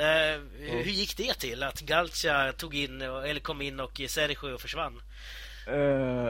[0.58, 5.00] Hur gick det till att Galcha tog in eller kom in och Sergio försvann?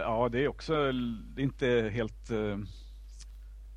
[0.00, 0.92] ja, det är också
[1.36, 2.30] inte helt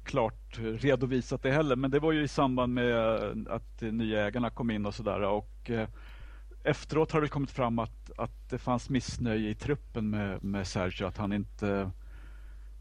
[0.03, 1.75] klart redovisat det heller.
[1.75, 2.95] Men det var ju i samband med
[3.47, 5.21] att nya ägarna kom in och sådär.
[5.21, 5.87] Och eh,
[6.63, 11.05] efteråt har det kommit fram att, att det fanns missnöje i truppen med, med Sergio.
[11.05, 11.91] Att han inte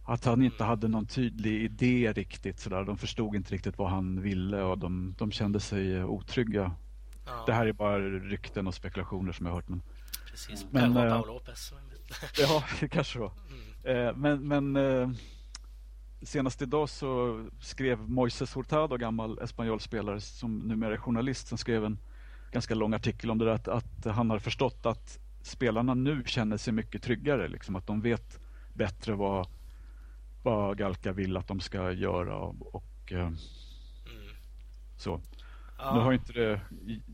[0.05, 2.61] att han inte hade någon tydlig idé riktigt.
[2.61, 2.85] Sådär.
[2.85, 6.73] De förstod inte riktigt vad han ville och de, de kände sig otrygga.
[7.27, 7.43] Ja.
[7.47, 9.69] Det här är bara rykten och spekulationer som jag har hört.
[9.69, 9.83] Men,
[10.37, 11.73] Precis, men, äh, Paolo Lopez.
[12.39, 13.33] ja, kanske var.
[13.85, 14.21] Mm.
[14.21, 15.11] Men, men äh,
[16.23, 21.99] senast idag så skrev Moises Hurtado, gammal Espanyol-spelare som numera är journalist, som skrev en
[22.53, 26.57] ganska lång artikel om det där att, att han har förstått att spelarna nu känner
[26.57, 27.49] sig mycket tryggare.
[27.49, 28.41] Liksom, att de vet
[28.75, 29.49] bättre vad,
[30.43, 33.37] vad Galka vill att de ska göra och, och eh, mm.
[34.97, 35.21] så.
[35.79, 35.95] Ja.
[35.95, 36.61] Nu har inte det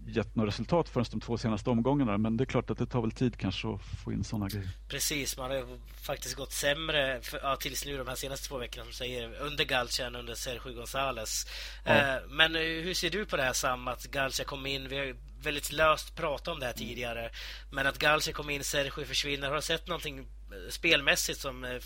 [0.07, 3.01] gett något resultat förrän de två senaste omgångarna men det är klart att det tar
[3.01, 4.69] väl tid kanske att få in sådana grejer.
[4.89, 8.85] Precis, man har faktiskt gått sämre för, ja, tills nu de här senaste två veckorna
[8.85, 11.49] som säger under Galcia än under Sergio González.
[11.85, 11.93] Ja.
[11.93, 14.89] Eh, men eh, hur ser du på det här Sam, att Galcia kom in?
[14.89, 17.31] Vi har väldigt löst pratat om det här tidigare.
[17.71, 19.49] Men att Galcia kom in, Sergio försvinner.
[19.49, 20.25] Har du sett någonting eh,
[20.71, 21.83] spelmässigt som eh,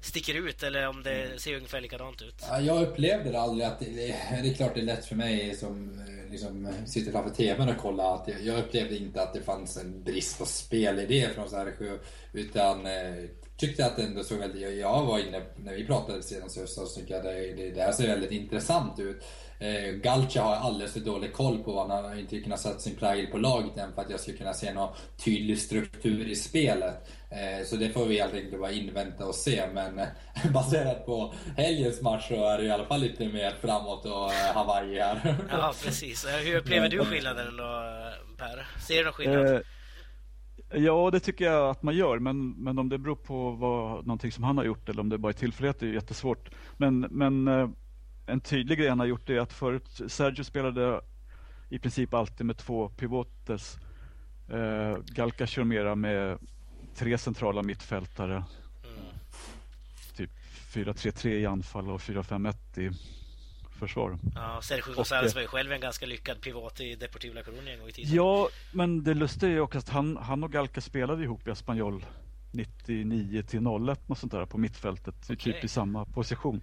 [0.00, 1.38] sticker ut eller om det mm.
[1.38, 2.34] ser ungefär likadant ut?
[2.48, 3.80] Ja, jag upplevde det aldrig att...
[3.80, 7.78] Det, är klart det är lätt för mig som eh, liksom, sitter framför TVn och
[7.78, 11.98] kollar att jag, jag upplevde inte att det fanns en brist på spelidé från Sergio
[12.32, 13.24] utan eh,
[13.56, 14.78] tyckte att det ändå såg väldigt...
[14.78, 17.92] Jag var inne, när vi pratade senast så tyckte jag att det, det, det här
[17.92, 19.24] ser väldigt intressant ut.
[19.60, 22.96] Eh, Galcha har alldeles för dålig koll på vad han har inte kunnat sätta sin
[22.96, 24.88] prägel på laget än för att jag ska kunna se någon
[25.24, 26.94] tydlig struktur i spelet.
[27.30, 29.62] Eh, så det får vi helt enkelt bara invänta och se.
[29.74, 30.06] Men eh,
[30.54, 34.54] baserat på helgens match så är det i alla fall lite mer framåt och eh,
[34.54, 35.36] Hawaii här.
[35.50, 36.26] Ja, precis.
[36.44, 37.82] Hur upplever du skillnaden då,
[38.36, 38.66] Per?
[38.86, 39.54] Ser du någon skillnad?
[39.54, 39.60] Eh,
[40.74, 42.18] ja, det tycker jag att man gör.
[42.18, 45.18] Men, men om det beror på vad, någonting som han har gjort eller om det
[45.18, 46.50] bara är tillfällighet är jättesvårt.
[46.76, 47.68] Men, men eh,
[48.28, 51.00] en tydlig grej han har gjort är att förut Sergio spelade
[51.68, 53.78] i princip alltid med två pivotes.
[54.50, 56.38] Eh, Galka kör mera med
[56.94, 58.34] tre centrala mittfältare.
[58.34, 59.06] Mm.
[60.16, 60.30] Typ
[60.72, 62.90] 4-3-3 i anfall och 4-5-1 i
[63.78, 64.18] försvar.
[64.34, 67.78] Ja, Sergio González var ju själv en ganska lyckad pivot i Deportivo La Coruña en
[67.78, 68.14] gång i tiden.
[68.14, 71.50] Ja, men det lustiga är ju också att han, han och Galka spelade ihop i
[71.50, 72.06] Espanyol
[72.52, 75.30] 99 till 01 och sånt där på mittfältet.
[75.30, 75.36] Okay.
[75.36, 76.60] Typ i samma position.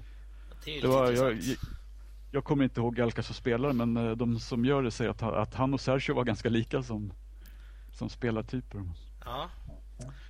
[0.65, 1.37] Det, det var, jag,
[2.31, 5.21] jag kommer inte ihåg Galka som spelare men eh, de som gör det säger att,
[5.21, 7.13] att han och Sergio var ganska lika som,
[7.91, 8.83] som spelartyper.
[9.25, 9.49] Ja.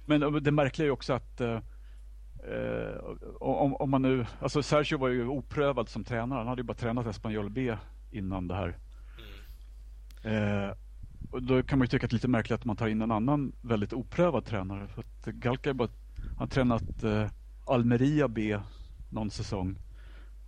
[0.05, 1.59] Men eh, det märkliga är också att eh,
[2.47, 2.97] eh,
[3.39, 6.37] om, om, man nu, alltså Sergio var ju oprövad som tränare.
[6.37, 7.77] Han hade ju bara tränat Espanyol B
[8.11, 8.77] innan det här.
[10.23, 10.63] Mm.
[10.63, 10.75] Eh,
[11.31, 13.01] och då kan man ju tycka att det är lite märkligt att man tar in
[13.01, 14.87] en annan väldigt oprövad tränare.
[14.87, 15.89] För att Galka bara,
[16.37, 17.27] han tränat eh,
[17.65, 18.59] Almeria B
[19.09, 19.77] någon säsong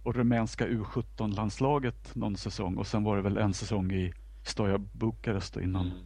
[0.08, 5.58] och rumänska U17-landslaget någon säsong och sen var det väl en säsong i Stoja Bukarest
[5.58, 5.86] innan.
[5.86, 5.98] Mm.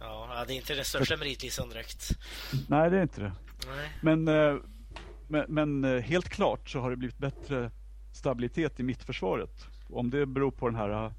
[0.00, 2.10] Ja, det är inte den största meritlistan direkt.
[2.68, 3.32] Nej, det är inte det.
[3.66, 3.90] Nej.
[4.02, 4.56] Men, eh,
[5.28, 7.70] men, men, eh, helt klart så har det blivit bättre
[8.12, 9.66] stabilitet i mittförsvaret.
[9.90, 11.12] Om det beror på den här eh,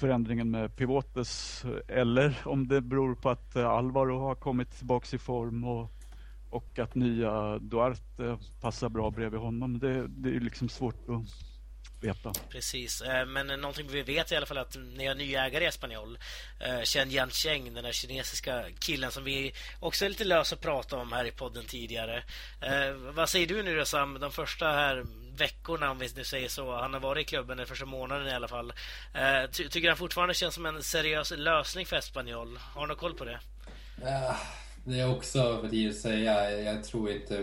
[0.00, 5.64] förändringen med Pivotes eller om det beror på att Alvaro har kommit tillbaka i form
[5.64, 5.90] och
[6.50, 9.78] och att nya Duarte passar bra bredvid honom.
[9.78, 11.50] Det, det är liksom svårt att
[12.00, 12.32] veta.
[12.48, 15.66] Precis, eh, men någonting vi vet i alla fall att ni har nya ägare i
[15.66, 16.18] Espanyol.
[16.60, 20.96] Eh, Chen Yancheng, den där kinesiska killen som vi också är lite lösa att prata
[20.96, 22.22] om här i podden tidigare.
[22.60, 25.04] Eh, vad säger du nu då Sam, de första här
[25.36, 26.76] veckorna om vi nu säger så.
[26.76, 28.72] Han har varit i klubben den första månaden i alla fall.
[29.52, 32.58] Ty tycker han fortfarande känns som en seriös lösning för Espanyol?
[32.74, 33.40] Har du någon koll på det?
[34.02, 36.60] Uh Det är också för tidigt att säga.
[36.60, 37.36] Jag tror inte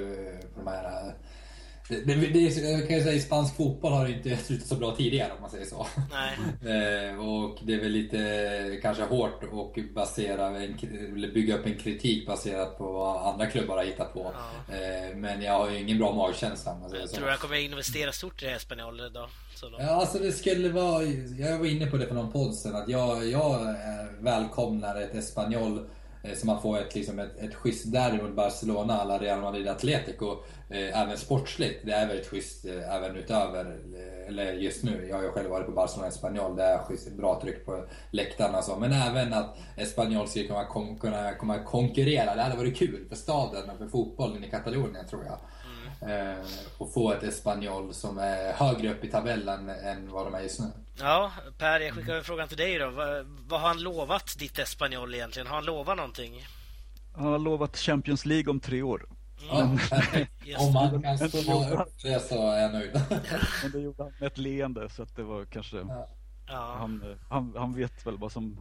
[0.55, 1.13] på de här
[1.89, 4.95] det, det, det, jag kan säga, I spansk fotboll har det inte slutat så bra
[4.95, 5.87] tidigare om man säger så.
[6.67, 10.77] Eh, och det är väl lite kanske hårt att basera en,
[11.33, 14.33] bygga upp en kritik baserat på vad andra klubbar har hittat på.
[14.33, 14.75] Ja.
[14.75, 17.15] Eh, men jag har ju ingen bra magkänsla om man säger så.
[17.15, 19.29] Tror du han kommer investera stort i Espanyol idag?
[19.79, 21.03] Ja, alltså det skulle vara...
[21.37, 23.75] Jag var inne på det för någon podd sen, att jag, jag
[24.19, 25.96] välkomnar ett Espanyol Eh,
[26.27, 29.67] Eh, så man får ett, liksom ett, ett schysst derby mot Barcelona alla Real Madrid
[29.67, 30.37] Atletico.
[30.69, 31.85] Eh, även sportsligt.
[31.85, 35.07] Det är väldigt schysst eh, även utöver, eh, eller just nu.
[35.09, 36.55] Jag har ju själv varit på Barcelona Espanyol.
[36.55, 38.75] Det är schysst, bra tryck på läktarna och så.
[38.75, 40.65] Men även att Espanyol skulle kunna,
[40.99, 42.35] kunna, kunna konkurrera.
[42.35, 45.37] Det hade varit kul för staden och för fotbollen i Katalonien tror jag.
[46.01, 46.45] Eh,
[46.77, 50.59] och få ett Espanyol som är högre upp i tabellen än vad de är just
[50.59, 50.65] nu.
[50.99, 52.89] Ja, Per, jag skickar frågan till dig då.
[52.89, 55.47] Vad, vad har han lovat ditt Espanyol egentligen?
[55.47, 56.45] Har han lovat någonting?
[57.15, 59.05] Han har lovat Champions League om tre år.
[59.51, 59.77] Mm.
[60.45, 62.91] Ja, om man kan stå upp det så är jag nöjd.
[63.63, 65.77] Men det gjorde han med ett leende så att det var kanske...
[66.47, 66.75] Ja.
[66.79, 68.59] Han, han, han vet väl vad som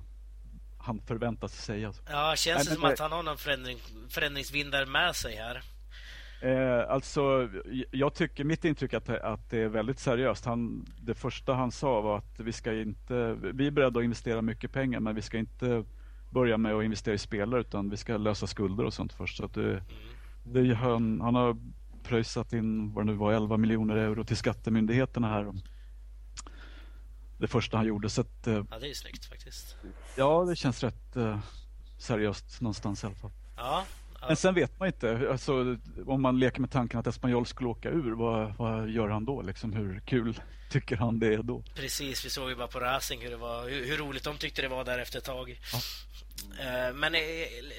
[0.78, 1.92] han förväntas säga.
[2.10, 5.62] Ja, känns det som att han har någon förändring, förändringsvindar med sig här?
[6.40, 7.48] Eh, alltså,
[7.90, 10.44] jag tycker, mitt intryck är att, att det är väldigt seriöst.
[10.44, 14.42] Han, det första han sa var att vi ska inte, vi är beredda att investera
[14.42, 15.84] mycket pengar men vi ska inte
[16.30, 19.36] börja med att investera i spelare utan vi ska lösa skulder och sånt först.
[19.36, 19.82] Så att det,
[20.44, 21.56] det, han, han har
[22.02, 25.52] pröjsat in, vad det nu var, 11 miljoner euro till skattemyndigheterna här.
[27.38, 28.08] Det första han gjorde.
[28.10, 29.76] Så att, eh, ja, det är snyggt faktiskt.
[30.16, 31.38] Ja, det känns rätt uh,
[31.98, 33.30] seriöst någonstans i alla fall.
[33.56, 33.84] Ja,
[34.26, 35.28] men sen vet man inte.
[35.30, 39.24] Alltså, om man leker med tanken att Espanyol skulle åka ur, vad, vad gör han
[39.24, 39.42] då?
[39.42, 41.62] Liksom, hur kul tycker han det är då?
[41.74, 44.62] Precis, vi såg ju bara på Racing hur, det var, hur, hur roligt de tyckte
[44.62, 45.60] det var där efter ett tag.
[45.72, 45.78] Ja.
[46.60, 47.20] Eh, men eh,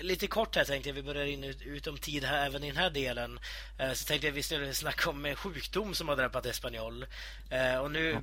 [0.02, 2.78] lite kort här tänkte jag, vi börjar in ut om tid här, även i den
[2.78, 3.40] här delen.
[3.80, 7.06] Eh, så tänkte jag vi skulle snacka om sjukdom som har drabbat Espanyol.
[7.82, 8.22] Och nu ja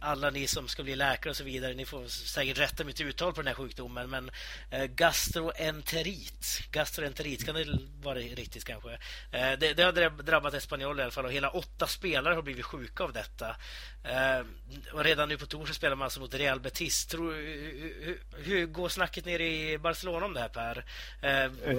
[0.00, 3.32] alla ni som ska bli läkare och så vidare, ni får säkert rätta mitt uttal
[3.32, 4.30] på den här sjukdomen, men
[4.70, 6.60] eh, gastroenterit.
[6.70, 8.92] Gastroenterit, kan det vara riktigt kanske?
[9.32, 12.64] Eh, det, det, har drabbat Espanyol i alla fall och hela åtta spelare har blivit
[12.64, 13.56] sjuka av detta.
[14.04, 14.44] Eh,
[14.92, 17.06] och redan nu på torsdag spelar man alltså mot Real Betis.
[17.06, 20.84] Tror, hur, hur, går snacket ner i Barcelona om det här Per?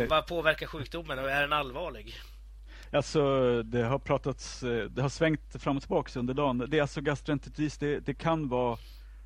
[0.08, 2.22] Vad påverkar sjukdomen och är den allvarlig?
[2.94, 6.66] Alltså det har pratats, eh, det har svängt fram och tillbaka under dagen.
[6.68, 8.78] Det är alltså gastroenteritis, det, det kan vara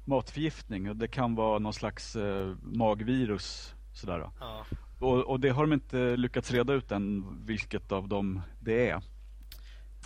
[0.06, 3.76] matförgiftning och det kan vara någon slags eh, magvirus.
[3.94, 4.30] Sådär.
[4.40, 4.66] Ja.
[5.00, 9.02] Och, och, det har de inte lyckats reda ut än vilket av dem det är.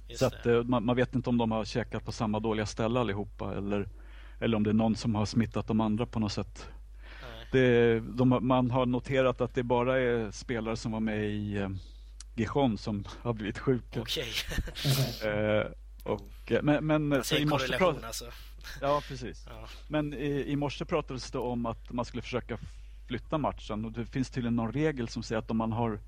[0.08, 2.66] Just så att, eh, man, man, vet inte om de har käkat på samma dåliga
[2.66, 3.90] ställe allihopa eller,
[4.40, 6.70] eller om det är någon som har smittat de andra på något sätt.
[7.52, 11.70] Det, de, man har noterat att det bara är spelare som var med i eh,
[12.40, 14.02] Gijon som har blivit sjuka.
[14.02, 14.28] Okej.
[15.22, 15.30] Okay.
[15.32, 15.66] eh,
[16.04, 18.04] och, men, men så i morse prat...
[18.04, 18.26] alltså.
[18.82, 19.46] Ja, precis.
[19.50, 19.68] Ja.
[19.88, 22.58] Men i, i morse pratades det om att man skulle försöka
[23.08, 26.00] flytta matchen och det finns tydligen någon regel som säger att om man har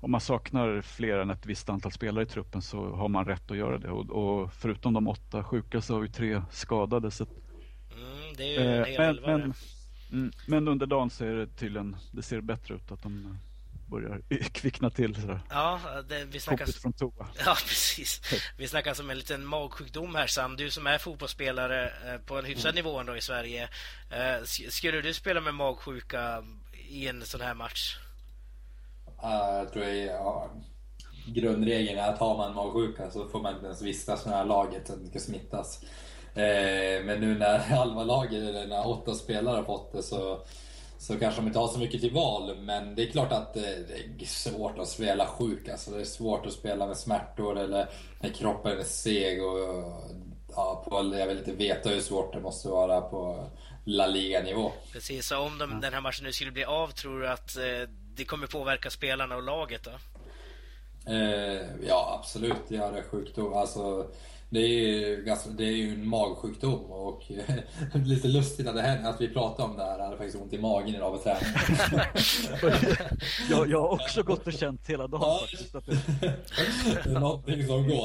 [0.00, 3.50] om man saknar fler än ett visst antal spelare i truppen så har man rätt
[3.50, 3.90] att göra det.
[3.90, 7.10] Och, och förutom de åtta sjuka så har vi tre skadade.
[7.10, 9.54] Så mm, det är ju eh, men, men,
[10.12, 13.38] mm, men, under dagen så är det tydligen, det ser bättre ut att de
[13.86, 14.20] börjar
[14.52, 15.14] kvickna till.
[15.14, 15.40] Sådär.
[15.50, 16.66] Ja, det, vi snackar...
[16.66, 17.28] från toa.
[17.46, 18.20] Ja, precis.
[18.56, 20.56] Vi snackar alltså om en liten magsjukdom här Sam.
[20.56, 22.84] Du som är fotbollsspelare eh, på en hyfsad mm.
[22.84, 23.68] nivå ändå i Sverige.
[24.10, 26.44] Eh, skulle du spela med magsjuka
[26.88, 27.98] i en sån här match?
[29.24, 30.50] Uh, jag tror jag, ja,
[31.26, 34.44] grundregeln är att har man magsjuka så får man inte ens vistas med det här
[34.44, 35.84] laget så att det ska smittas.
[36.34, 40.40] Eh, men nu när halva laget, eller när åtta spelare har fått det så
[41.06, 43.66] så kanske de inte har så mycket till val, men det är klart att det
[44.20, 45.68] är svårt att spela sjuk.
[45.68, 47.88] Alltså det är svårt att spela med smärtor eller
[48.20, 49.44] när kroppen är seg.
[49.44, 49.58] Och,
[50.56, 53.50] ja, på, jag vill inte veta hur svårt det måste vara på
[53.84, 54.72] La Liga-nivå.
[54.92, 57.88] Precis, så om de, den här matchen nu skulle bli av, tror du att eh,
[58.14, 59.90] det kommer påverka spelarna och laget då?
[61.12, 62.68] Eh, ja, absolut.
[62.68, 63.02] Det gör det.
[63.02, 63.54] Sjukdom.
[63.54, 64.06] Alltså,
[64.50, 67.22] det är ju, ganska, det är ju en magsjukdom och
[67.94, 69.98] lite lustigt att, det här, att vi pratar om det här.
[69.98, 72.08] Jag hade faktiskt ont i magen idag på träningen.
[73.50, 75.74] jag, jag har också gått och känt hela dagen ja, faktiskt.
[75.74, 75.98] Att det...
[77.04, 78.04] det är någonting som går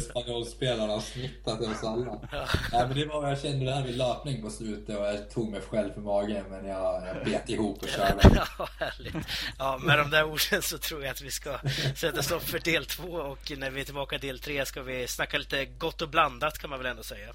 [0.00, 2.18] spanjolspelarna har smittat oss alla.
[2.72, 5.30] Ja, men det var vad jag kände det här vid löpning på slutet och jag
[5.30, 8.44] tog mig själv för magen men jag, jag bet ihop och körde.
[8.58, 9.14] Ja, härligt.
[9.58, 11.58] Ja, med de där orden så tror jag att vi ska
[11.96, 15.08] sätta stopp för del två och när vi är tillbaka del tre ska vi vi
[15.08, 17.34] snackar lite gott och blandat kan man väl ändå säga.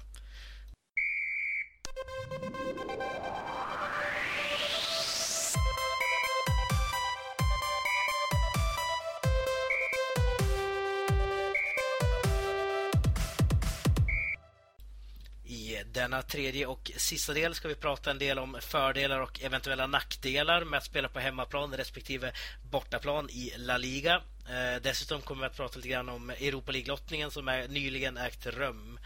[15.92, 20.64] denna tredje och sista del ska vi prata en del om fördelar och eventuella nackdelar
[20.64, 22.32] med att spela på hemmaplan respektive
[22.70, 24.22] bortaplan i La Liga.
[24.50, 28.46] Eh, dessutom kommer vi att prata lite grann om Europa League-lottningen som är nyligen ägt
[28.46, 28.98] rum.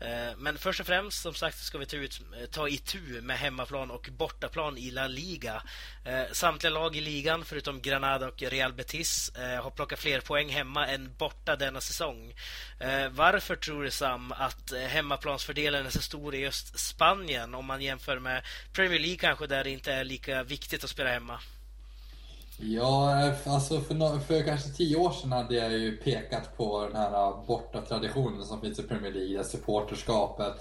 [0.00, 3.38] Eh, men först och främst, som sagt, ska vi ta, ut, eh, ta itu med
[3.38, 5.62] hemmaplan och bortaplan i La Liga.
[6.04, 10.48] Eh, samtliga lag i ligan, förutom Granada och Real Betis, eh, har plockat fler poäng
[10.48, 12.34] hemma än borta denna säsong.
[12.80, 17.82] Eh, varför tror du, Sam, att hemmaplansfördelen är så stor i just Spanien om man
[17.82, 21.40] jämför med Premier League kanske, där det inte är lika viktigt att spela hemma?
[22.64, 27.46] Ja, alltså för, för kanske tio år sedan hade jag ju pekat på den här
[27.46, 30.52] borta traditionen som finns i Premier League, där supporterskapet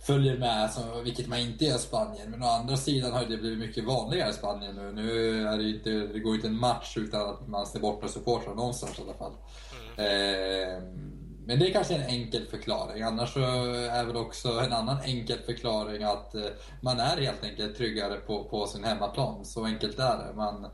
[0.00, 2.30] följer med, som, vilket man inte gör i Spanien.
[2.30, 4.92] Men å andra sidan har det blivit mycket vanligare i Spanien nu.
[4.92, 8.54] Nu är det, inte, det går inte en match utan att man ser borta supportrar
[8.54, 9.32] någonstans i alla fall.
[9.96, 10.06] Mm.
[10.06, 10.82] Eh,
[11.46, 13.02] men det är kanske en enkel förklaring.
[13.02, 13.40] Annars så
[13.74, 16.42] är väl också en annan enkel förklaring att eh,
[16.80, 19.44] man är helt enkelt tryggare på, på sin hemmaplan.
[19.44, 20.32] Så enkelt är det.
[20.36, 20.66] Man,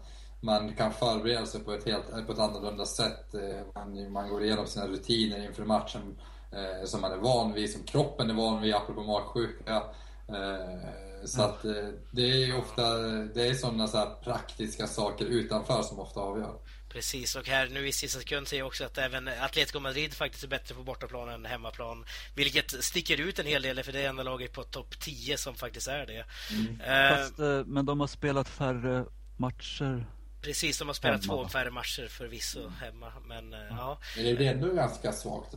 [0.46, 3.34] man kan förbereda sig på ett, helt, på ett annorlunda sätt.
[3.34, 6.16] Eh, man, man går igenom sina rutiner inför matchen
[6.52, 9.82] eh, som man är van vid, som kroppen är van vid, apropå magsjuka.
[10.28, 12.98] Eh, så att eh, det är ofta
[13.34, 16.58] det är sådana så praktiska saker utanför som ofta avgör.
[16.88, 20.44] Precis, och här nu i sista sekund säger jag också att även Atletico Madrid faktiskt
[20.44, 22.04] är bättre på bortaplan än hemmaplan.
[22.34, 25.54] Vilket sticker ut en hel del, för det är enda laget på topp 10 som
[25.54, 26.24] faktiskt är det.
[26.50, 26.80] Mm.
[26.80, 29.04] Uh, Fast, men de har spelat färre
[29.36, 30.06] matcher
[30.46, 31.42] Precis, de har spelat hemma.
[31.42, 33.12] två färre matcher förvisso hemma.
[33.26, 33.66] Men mm.
[33.70, 33.98] ja.
[34.16, 35.50] Men det blir ändå ganska svagt.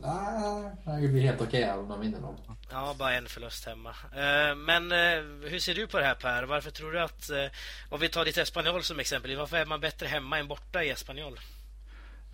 [1.00, 2.36] Det blir helt okej okay om de vinner dem.
[2.70, 3.90] Ja, bara en förlust hemma.
[3.90, 6.42] Eh, men eh, hur ser du på det här Per?
[6.42, 7.30] Varför tror du att,
[7.88, 10.90] om vi tar ditt Espanyol som exempel, varför är man bättre hemma än borta i
[10.90, 11.40] Espanyol?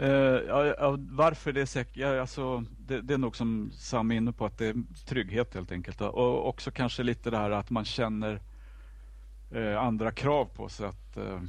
[0.01, 4.17] Uh, ja, varför det är säkert, ja, alltså, det, det, är nog som Sam är
[4.17, 4.75] inne på att det är
[5.07, 6.01] trygghet helt enkelt.
[6.01, 8.41] Och också kanske lite det här att man känner
[9.55, 10.87] uh, andra krav på sig.
[10.87, 11.41] att uh,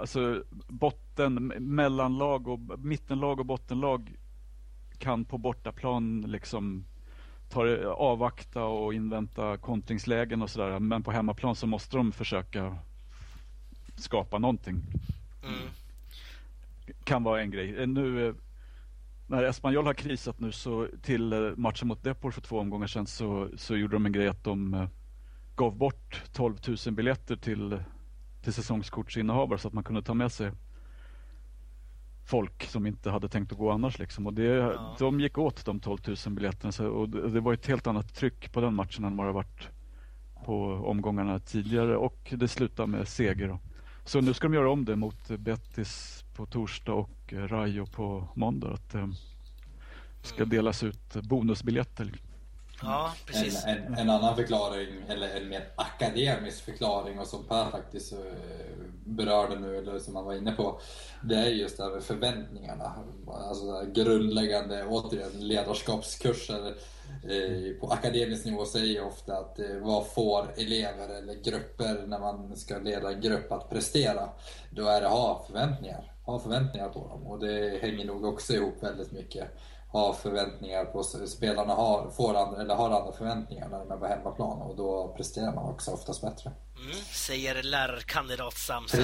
[0.00, 4.16] alltså botten, mellanlag och mittenlag och bottenlag
[4.98, 6.84] kan på bortaplan liksom
[7.48, 10.78] ta, avvakta och invänta kontringslägen och sådär.
[10.78, 12.76] Men på hemmaplan så måste de försöka
[13.96, 14.82] skapa någonting.
[15.42, 15.68] Mm.
[17.04, 17.86] Kan vara en grej.
[17.86, 18.34] Nu
[19.26, 23.06] när Espanyol har krisat nu så till eh, matchen mot Depor för två omgångar sedan
[23.06, 24.88] så, så gjorde de en grej att de eh,
[25.56, 27.82] gav bort 12 000 biljetter till
[28.42, 30.52] till säsongskortsinnehavare så att man kunde ta med sig
[32.30, 33.98] folk som inte hade tänkt att gå annars.
[33.98, 34.26] Liksom.
[34.26, 34.96] Och det, ja.
[34.98, 38.52] De gick åt de 12 000 biljetterna så, och det var ett helt annat tryck
[38.52, 39.68] på den matchen än vad det varit
[40.44, 43.48] på omgångarna tidigare och det slutade med seger.
[43.48, 43.58] Då.
[44.04, 48.72] Så nu ska de göra om det mot Betis på torsdag och Rayo på måndag.
[48.72, 49.08] Att det eh,
[50.22, 50.48] ska mm.
[50.48, 52.04] delas ut bonusbiljetter.
[52.04, 52.29] Liksom.
[52.82, 53.64] Ja, precis.
[53.64, 58.18] En, en, en, annan förklaring, eller en mer akademisk förklaring och som Per faktiskt eh,
[59.04, 60.80] berörde nu, eller som han var inne på,
[61.22, 62.92] det är just det här med förväntningarna.
[63.26, 66.66] Alltså grundläggande, återigen, ledarskapskurser
[67.24, 72.56] eh, på akademisk nivå säger ofta att eh, vad får elever eller grupper när man
[72.56, 74.28] ska leda en grupp att prestera?
[74.70, 76.12] Då är det att ha förväntningar.
[76.24, 79.48] Ha förväntningar på dem och det hänger nog också ihop väldigt mycket
[79.92, 84.06] har förväntningar på spelarna har, får andra, eller har andra förväntningar när de är på
[84.06, 86.52] hemmaplan och då presterar man också oftast bättre.
[86.82, 88.86] Mm, säger lärarkandidat Sam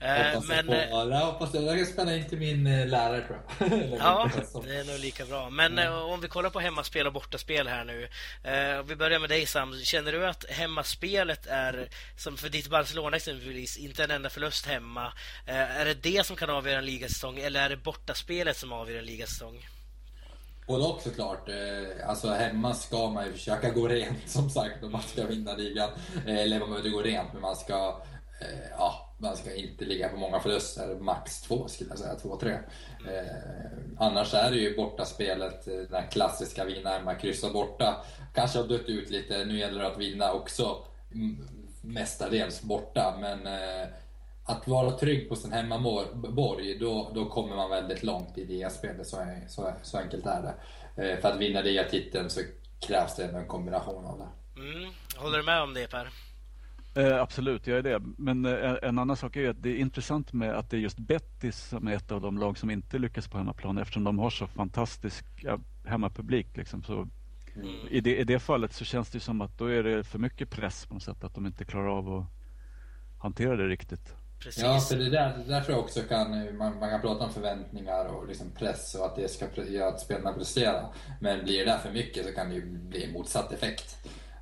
[0.00, 1.62] eh, Men, eh, jag hoppas jag.
[1.62, 3.98] Jag ska spänna in till min eh, lärare tror jag.
[3.98, 4.30] ja,
[4.64, 5.50] det är nog lika bra.
[5.50, 5.92] Men mm.
[5.92, 8.08] om vi kollar på hemmaspel och bortaspel här nu.
[8.86, 9.80] Vi börjar med dig Sam.
[9.82, 15.12] Känner du att hemmaspelet är, som för ditt Barcelona exempelvis, inte en enda förlust hemma.
[15.46, 19.04] Är det det som kan avgöra en ligasäsong eller är det bortaspelet som avgör en
[19.04, 19.66] ligasäsong?
[20.68, 21.48] Både och såklart.
[21.48, 25.52] Eh, alltså hemma ska man ju försöka gå rent som sagt om man ska vinna
[25.54, 25.90] ligan.
[26.26, 28.02] Eh, eller man behöver inte gå rent, men man ska,
[28.40, 30.94] eh, ja, man ska inte ligga på många förluster.
[31.00, 32.52] Max två skulle jag säga, två, tre.
[33.08, 38.04] Eh, annars är det ju bortaspelet, eh, den här klassiska vinna hemma, kryssa borta.
[38.34, 40.84] Kanske har dött ut lite, nu gäller det att vinna också
[41.82, 43.14] mestadels borta.
[43.20, 43.88] Men eh,
[44.48, 49.06] att vara trygg på sin hemmaborg, då, då kommer man väldigt långt i ligaspelet.
[49.06, 50.54] Så, så, så enkelt är det.
[51.02, 52.40] Eh, för att vinna ligatiteln så
[52.86, 54.60] krävs det en kombination av det.
[54.60, 54.90] Mm.
[55.16, 56.08] Håller du med om det Per?
[56.94, 58.02] Eh, absolut, jag är det.
[58.18, 60.98] Men eh, en annan sak är att det är intressant med att det är just
[60.98, 64.30] Bettis som är ett av de lag som inte lyckas på hemmaplan eftersom de har
[64.30, 66.56] så fantastisk ja, hemmapublik.
[66.56, 66.82] Liksom.
[66.82, 67.08] Så
[67.54, 67.88] mm.
[67.90, 70.50] i, det, I det fallet så känns det som att då är det för mycket
[70.50, 72.26] press på något sätt att de inte klarar av att
[73.18, 74.14] hantera det riktigt.
[74.42, 74.62] Precis.
[74.62, 77.32] Ja, för det där, det där tror jag också kan, man, man kan prata om
[77.32, 80.94] förväntningar och liksom press och att det ska göra att spelarna presterar.
[81.20, 83.96] Men blir det där för mycket så kan det ju bli motsatt effekt.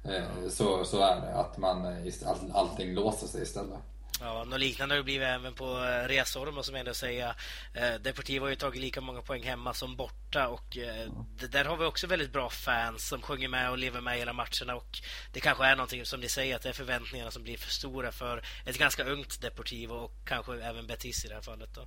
[0.05, 1.86] Eh, så, så är det, att man,
[2.26, 3.78] all, allting låser sig istället.
[4.20, 7.34] Ja, något liknande har det blivit även på eh, resor måste man ändå säga.
[7.74, 11.10] Eh, Deportivo har ju tagit lika många poäng hemma som borta och eh,
[11.50, 14.76] där har vi också väldigt bra fans som sjunger med och lever med hela matcherna
[14.76, 14.98] och
[15.32, 18.12] det kanske är någonting som ni säger att det är förväntningarna som blir för stora
[18.12, 21.74] för ett ganska ungt Deportivo och kanske även Betis i det här fallet.
[21.74, 21.86] Då.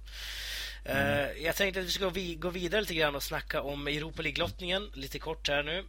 [0.86, 1.44] Mm.
[1.44, 5.20] Jag tänkte att vi ska gå vidare lite grann och snacka om Europa League-lottningen lite
[5.20, 5.86] kort här nu.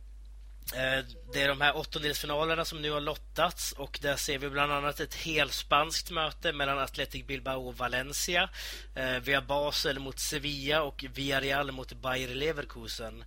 [0.74, 4.72] Eh, det är de här åttondelsfinalerna som nu har lottats och där ser vi bland
[4.72, 8.48] annat ett helspanskt möte mellan Athletic Bilbao och Valencia.
[8.94, 13.24] Eh, via Basel mot Sevilla och Villarreal mot Bayer Leverkusen.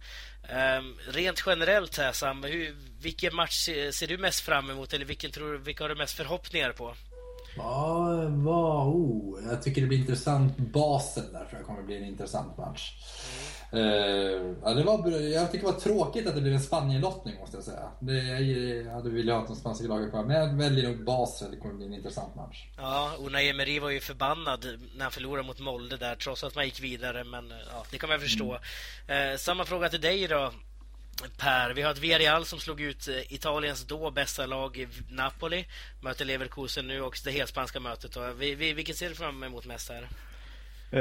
[0.50, 5.32] Ehm, rent generellt här Sam, hur, vilken match ser du mest fram emot eller vilken
[5.32, 6.96] tror, vilka har du mest förhoppningar på?
[7.58, 10.58] Ja, vad, oh, jag tycker det blir intressant.
[10.58, 12.94] Basel där tror jag kommer bli en intressant match.
[13.34, 13.62] Mm.
[13.74, 17.57] Uh, ja, det var, jag tycker det var tråkigt att det blev en Spanien-lottning måste
[17.57, 17.91] jag säga.
[17.99, 21.51] Det, jag hade velat ha de spanska lagen kvar, men jag väljer nog Basel.
[21.51, 22.67] Det kommer bli en intressant match.
[22.78, 26.65] Ja, Unai Emery var ju förbannad när han förlorade mot Molde där, trots att man
[26.65, 27.24] gick vidare.
[27.24, 28.57] Men ja, det kan man förstå.
[29.07, 29.32] Mm.
[29.32, 30.51] Uh, samma fråga till dig då.
[31.38, 35.65] Per, vi har ett Villarreal som slog ut eh, Italiens då bästa lag Napoli.
[36.01, 38.11] Möter Leverkusen nu och det helspanska mötet.
[38.11, 38.32] Då.
[38.38, 40.07] Vi, vi, vilket ser du fram emot mest här?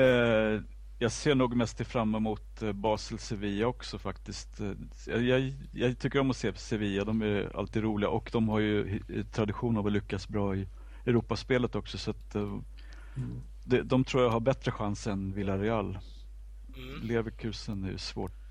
[0.00, 0.60] Uh
[1.02, 4.60] jag ser nog mest fram emot eh, Basel-Sevilla också faktiskt.
[4.60, 4.72] Eh,
[5.06, 8.60] jag, jag, jag, tycker om att se Sevilla, de är alltid roliga och de har
[8.60, 9.00] ju
[9.32, 10.68] tradition av att lyckas bra i
[11.06, 13.42] Europaspelet också så att eh, mm.
[13.64, 15.98] de, de tror jag har bättre chans än Villarreal.
[16.76, 17.00] Mm.
[17.02, 18.42] Leverkusen är ju svårt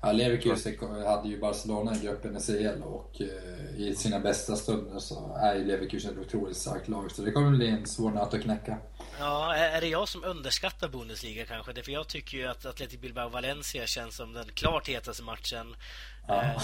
[0.00, 0.74] Ja, Leverkusen
[1.06, 5.54] hade ju Barcelona i gruppen i CL och eh, i sina bästa stunder så är
[5.54, 7.10] ju Leverkusen ett otroligt starkt lag.
[7.10, 8.78] Så det kommer bli en svår nöt att knäcka.
[9.20, 11.72] Ja, är det jag som underskattar Bundesliga kanske?
[11.72, 15.76] Det för jag tycker ju att Athletic Bilbao Valencia känns som den klart hetaste matchen.
[16.28, 16.42] Ja.
[16.42, 16.62] Eh,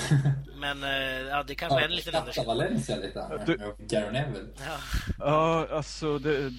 [0.57, 0.91] men eh,
[1.31, 2.57] ja, det kanske ja, är en liten underskattning.
[2.57, 3.75] Valencia lite, du...
[3.79, 4.49] Gary Neville.
[4.67, 4.79] Ja,
[5.19, 6.53] ja alltså det...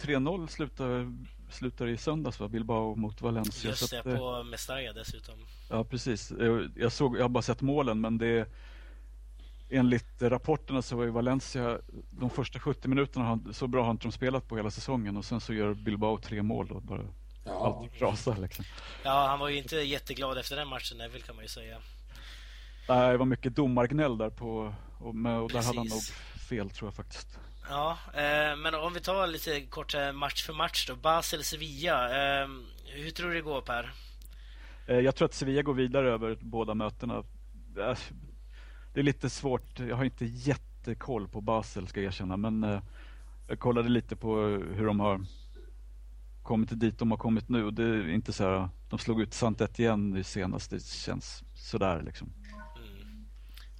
[0.00, 1.12] 3-0 slutar
[1.50, 2.48] slutar i söndags va?
[2.48, 3.70] Bilbao mot Valencia.
[3.70, 5.34] Just det, att, på Mestalla dessutom.
[5.70, 6.32] Ja, precis.
[6.76, 8.48] Jag, såg, jag har bara sett målen men det
[9.70, 11.78] Enligt rapporterna så var ju Valencia
[12.10, 15.40] de första 70 minuterna så bra har inte de spelat på hela säsongen och sen
[15.40, 17.02] så gör Bilbao tre mål och bara
[17.44, 17.66] ja.
[17.66, 18.64] allt rasar liksom.
[19.04, 21.78] Ja, han var ju inte jätteglad efter den matchen, Neville kan man ju säga.
[22.88, 26.02] Nej, det var mycket domargnäll där på och, med, och där hade han nog
[26.48, 27.38] fel tror jag faktiskt.
[27.68, 30.96] Ja, eh, men om vi tar lite kort eh, match för match då.
[30.96, 32.04] Basel-Sevilla.
[32.42, 32.48] Eh,
[32.84, 33.92] hur tror du det går Per?
[34.86, 37.24] Eh, jag tror att Sevilla går vidare över båda mötena.
[38.98, 39.78] Eh, det är lite svårt.
[39.78, 42.36] Jag har inte jättekoll på Basel ska jag erkänna.
[42.36, 42.82] Men eh,
[43.48, 44.36] jag kollade lite på
[44.74, 45.20] hur de har
[46.42, 47.70] kommit dit de har kommit nu.
[47.70, 50.70] Det är inte så här, de slog ut Sant igen senast.
[50.70, 52.32] Det känns sådär liksom.
[52.76, 53.26] Mm.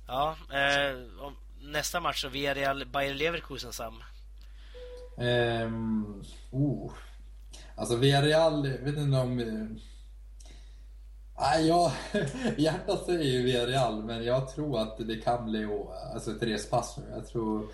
[0.06, 4.02] Ja, eh, nästa match då, Villarreal Bayer Leverkusen Sam?
[5.16, 6.92] Um, oh.
[7.76, 9.38] Alltså Villarreal, vet inte om...
[11.40, 11.90] Nej, jag,
[12.56, 15.68] hjärtat säger ju Villarreal, men jag tror att det kan bli
[16.14, 17.04] alltså, ett respass nu.
[17.14, 17.68] Jag tror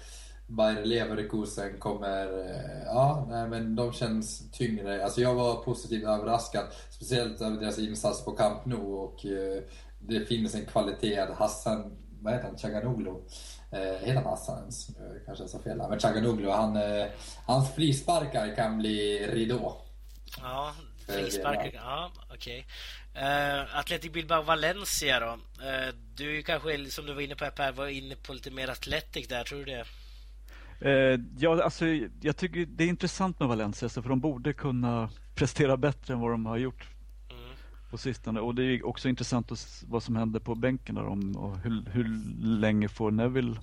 [0.47, 2.27] Bayer Leverkusen kommer...
[2.27, 5.05] Eh, ja, nej, men de känns tyngre.
[5.05, 9.63] Alltså jag var positivt överraskad, speciellt över deras insats på Camp Nou och eh,
[9.99, 11.27] det finns en kvalitet.
[11.37, 13.11] Hassan, vad heter han, Chaganoglu?
[13.71, 14.87] Eh, heter han Hassan ens?
[15.27, 15.83] Kanske jag sa fel.
[15.91, 17.07] Men Chaganoglu, han, eh,
[17.47, 19.77] hans frisparkar kan bli ridå.
[20.43, 20.73] Ja,
[21.07, 22.35] frisparkar, ja okej.
[22.35, 22.65] Okay.
[23.23, 25.27] Uh, Athletic Bilbao Valencia då.
[25.27, 29.29] Uh, du kanske, som du var inne på Per, var inne på lite mer Athletic
[29.29, 29.85] där, tror du det?
[30.83, 31.87] Uh, ja, alltså
[32.21, 36.31] jag tycker det är intressant med Valencia, för de borde kunna prestera bättre än vad
[36.31, 36.89] de har gjort
[37.31, 37.43] mm.
[37.91, 38.41] på sistone.
[38.41, 41.85] Och det är också intressant att, vad som händer på bänken där om, och hur,
[41.91, 42.07] hur
[42.61, 43.57] länge får Neville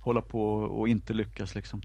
[0.00, 1.82] hålla på och inte lyckas liksom.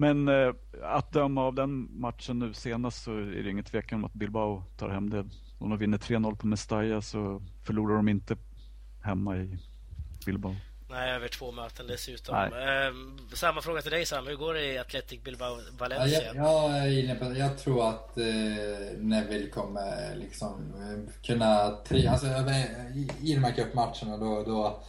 [0.00, 4.04] Men eh, att döma av den matchen nu senast så är det ingen tvekan om
[4.04, 5.24] att Bilbao tar hem det.
[5.58, 8.36] Om de vinner 3-0 på Mestalla så förlorar de inte
[9.02, 9.58] hemma i
[10.26, 10.56] Bilbao.
[10.90, 12.34] Nej, över två möten dessutom.
[12.36, 16.32] Eh, samma fråga till dig Sam, hur går det i Athletic Bilbao Valencia?
[16.34, 18.24] Ja, jag, jag, jag tror att eh,
[18.98, 21.76] Neville kommer liksom eh, kunna...
[21.84, 24.82] Tri, alltså, i, I de här cupmatcherna då, då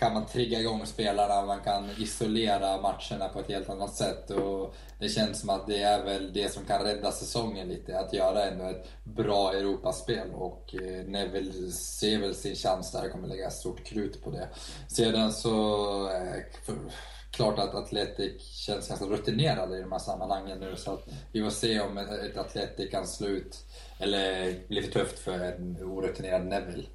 [0.00, 4.30] kan man trigga igång spelarna, man kan isolera matcherna på ett helt annat sätt.
[4.30, 8.12] Och det känns som att det är väl det som kan rädda säsongen lite, att
[8.12, 10.30] göra ändå ett bra Europaspel.
[10.34, 14.48] Och eh, Neville ser väl sin chans där, kommer lägga stort krut på det.
[14.88, 15.54] Sedan så
[16.10, 16.76] eh, För,
[17.30, 20.76] klart att Atletic känns ganska rutinerade i de här sammanhangen nu.
[20.76, 23.56] Så att vi får se om ett Atletic kan slå ut,
[23.98, 26.86] eller bli för tufft för en orutinerad Neville.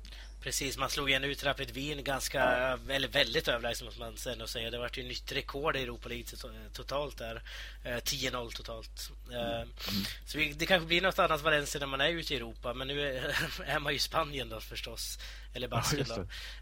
[0.45, 2.43] Precis, man slog igen ut Rapid Wien ganska,
[2.89, 4.71] eller väldigt överlägset måste man ändå säga.
[4.71, 6.25] Det var ju nytt rekord i Europa League
[6.73, 7.41] totalt där.
[7.83, 9.11] 10-0 eh, totalt.
[9.31, 9.69] Eh, mm.
[10.25, 13.17] Så det kanske blir något annat Valencia när man är ute i Europa, men nu
[13.65, 15.19] är man ju i Spanien då förstås.
[15.53, 16.21] Eller Basken ja, då.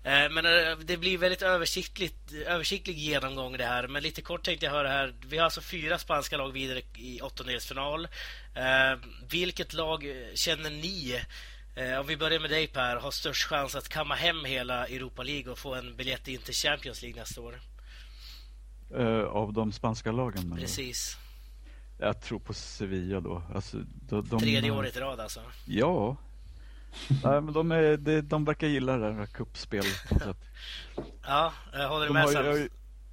[0.10, 0.44] Eh, men
[0.86, 3.88] det blir väldigt översiktligt, översiktlig genomgång det här.
[3.88, 5.14] Men lite kort tänkte jag höra här.
[5.26, 8.08] Vi har alltså fyra spanska lag vidare i åttondelsfinal.
[9.30, 10.06] Vilket lag
[10.36, 11.22] känner ni
[11.76, 15.52] om vi börjar med dig Per, har störst chans att kamma hem hela Europa League
[15.52, 17.60] och få en biljett in till Champions League nästa år?
[18.98, 20.56] Uh, av de spanska lagen?
[20.60, 21.18] Precis.
[21.98, 23.44] Jag tror på Sevilla då.
[23.56, 23.78] Alltså,
[24.10, 25.42] de, de, Tredje året i rad alltså?
[25.66, 26.18] Ja.
[27.24, 30.38] Nej, men de, är, de, de verkar gilla det här kuppspelet på något sätt.
[31.24, 32.70] Ja, håller de med Sam.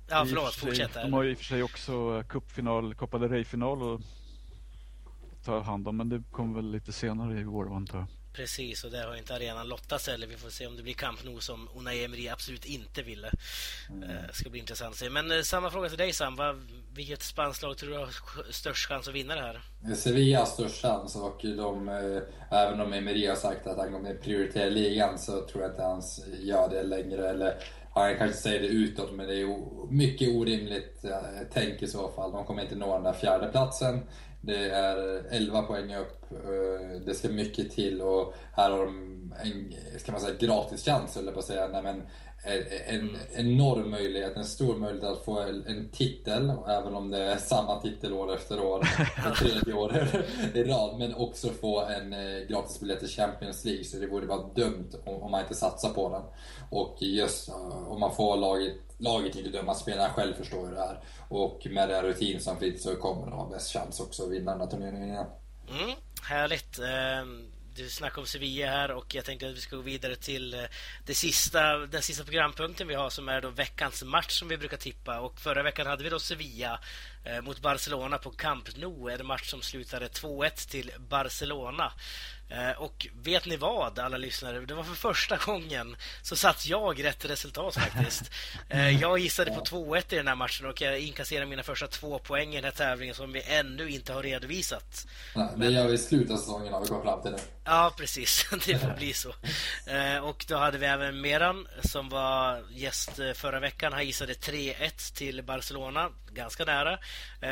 [0.09, 0.95] Ja, förlåt, fortsätt.
[0.95, 4.01] De har i och för sig också cupfinal, Copa del Rey-final att
[5.45, 8.07] ta hand om, men det kommer väl lite senare i år antar jag.
[8.33, 10.27] Precis, och där har inte arenan lottats heller.
[10.27, 13.31] Vi får se om det blir Camp Nou som Unai Emery absolut inte ville.
[13.89, 14.11] Mm.
[14.11, 15.11] Uh, ska bli intressant att se.
[15.11, 16.37] Men uh, samma fråga till dig Sam.
[16.37, 16.57] Vad,
[16.95, 18.09] vilket spanskt lag tror du har
[18.53, 19.61] störst chans att vinna det här?
[19.95, 24.15] Sevilla har störst chans och de, uh, även om Emery har sagt att han kommer
[24.15, 26.03] prioritera ligan så tror jag inte han
[26.41, 27.31] gör det längre.
[27.31, 27.55] Eller
[27.95, 29.57] jag kanske säger det utåt men det är
[29.93, 32.33] mycket orimligt eh, tänk i så fall.
[32.33, 34.01] De kommer inte nå den där fjärde platsen.
[34.41, 36.33] Det är 11 poäng upp.
[36.33, 41.17] Eh, det ska mycket till och här har de en ska man säga, gratis chans,
[41.17, 41.69] eller på att säga.
[41.69, 42.03] Nej, men
[42.87, 47.81] en enorm möjlighet, en stor möjlighet att få en titel, även om det är samma
[47.81, 48.89] titel år efter år,
[49.39, 50.09] tredje år
[50.55, 53.85] i rad, men också få en eh, gratisbiljett till Champions League.
[53.85, 56.23] Så det vore bara dumt om man inte satsar på den.
[56.71, 57.49] Och just
[57.89, 61.05] om man får laget, laget inte döma, spelarna själv förstår ju det här.
[61.29, 64.51] Och med den rutin som finns så kommer de ha bäst chans också att vinna
[64.51, 65.27] den här turneringen igen.
[65.69, 66.79] Mm, härligt.
[66.79, 67.50] Ehm,
[67.83, 70.61] du snackade om Sevilla här och jag tänkte att vi ska gå vidare till eh,
[71.07, 74.77] det sista, den sista programpunkten vi har som är då veckans match som vi brukar
[74.77, 75.21] tippa.
[75.21, 76.81] Och förra veckan hade vi då Sevilla
[77.43, 79.11] mot Barcelona på Camp Nou.
[79.11, 81.93] En match som slutade 2-1 till Barcelona.
[82.51, 84.61] Eh, och vet ni vad, alla lyssnare?
[84.61, 88.31] Det var för första gången så satt jag rätt resultat faktiskt.
[88.69, 92.19] Eh, jag gissade på 2-1 i den här matchen och jag inkasserade mina första två
[92.19, 95.07] poäng i den här tävlingen som vi ännu inte har redovisat.
[95.35, 97.41] Nej, det gör vi i slutet av säsongen när vi kommer fram till det.
[97.65, 98.47] Ja, precis.
[98.67, 99.35] Det får bli så.
[99.87, 103.93] Eh, och då hade vi även Meran som var gäst förra veckan.
[103.93, 106.99] Han gissade 3-1 till Barcelona, ganska nära.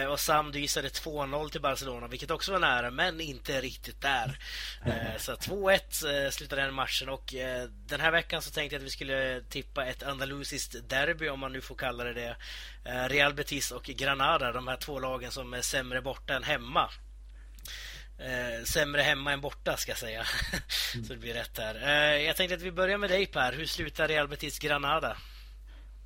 [0.09, 4.39] Och Sam, du gissade 2-0 till Barcelona, vilket också var nära, men inte riktigt där.
[4.87, 8.81] Eh, så 2-1 eh, slutade den matchen och eh, den här veckan så tänkte jag
[8.81, 12.37] att vi skulle tippa ett andalusiskt derby om man nu får kalla det det.
[13.09, 16.91] Real Betis och Granada, de här två lagen som är sämre borta än hemma.
[18.19, 20.25] Eh, sämre hemma än borta ska jag säga.
[21.07, 21.75] så det blir rätt här.
[21.75, 23.53] Eh, jag tänkte att vi börjar med dig Per.
[23.53, 25.17] Hur slutar Real Betis Granada?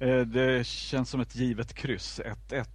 [0.00, 2.20] Eh, det känns som ett givet kryss.
[2.48, 2.66] 1-1.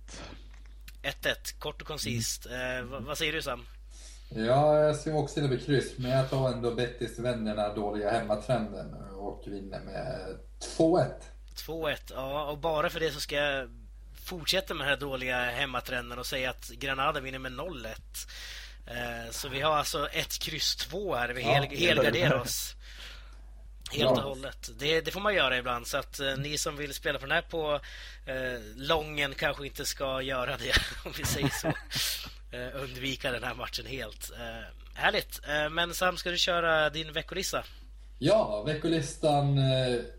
[1.07, 2.45] 1-1, kort och koncist.
[2.45, 3.05] Mm.
[3.05, 3.65] vad säger du Sam?
[4.29, 8.93] Ja, jag ser också inne på kryss, men jag tar ändå Bettis här dåliga hemmatrenden
[8.93, 10.37] och vinner med
[10.77, 11.11] 2-1.
[11.55, 12.45] 2-1, ja.
[12.45, 13.69] Och bara för det så ska jag
[14.25, 17.87] fortsätta med den här dåliga hemmatrenden och säga att Granada vinner med 0-1.
[18.87, 21.29] Eh, så vi har alltså ett kryss 2 här.
[21.29, 22.75] Vi ja, helgarderar oss.
[23.91, 24.69] Helt och hållet.
[24.79, 25.87] Det, det, får man göra ibland.
[25.87, 27.79] Så att eh, ni som vill spela på den här på
[28.25, 30.73] eh, lången kanske inte ska göra det,
[31.05, 31.73] om vi säger så.
[32.51, 34.31] Eh, undvika den här matchen helt.
[34.31, 35.39] Eh, härligt.
[35.47, 37.63] Eh, men Sam, ska du köra din veckolista?
[38.19, 39.59] Ja, veckolistan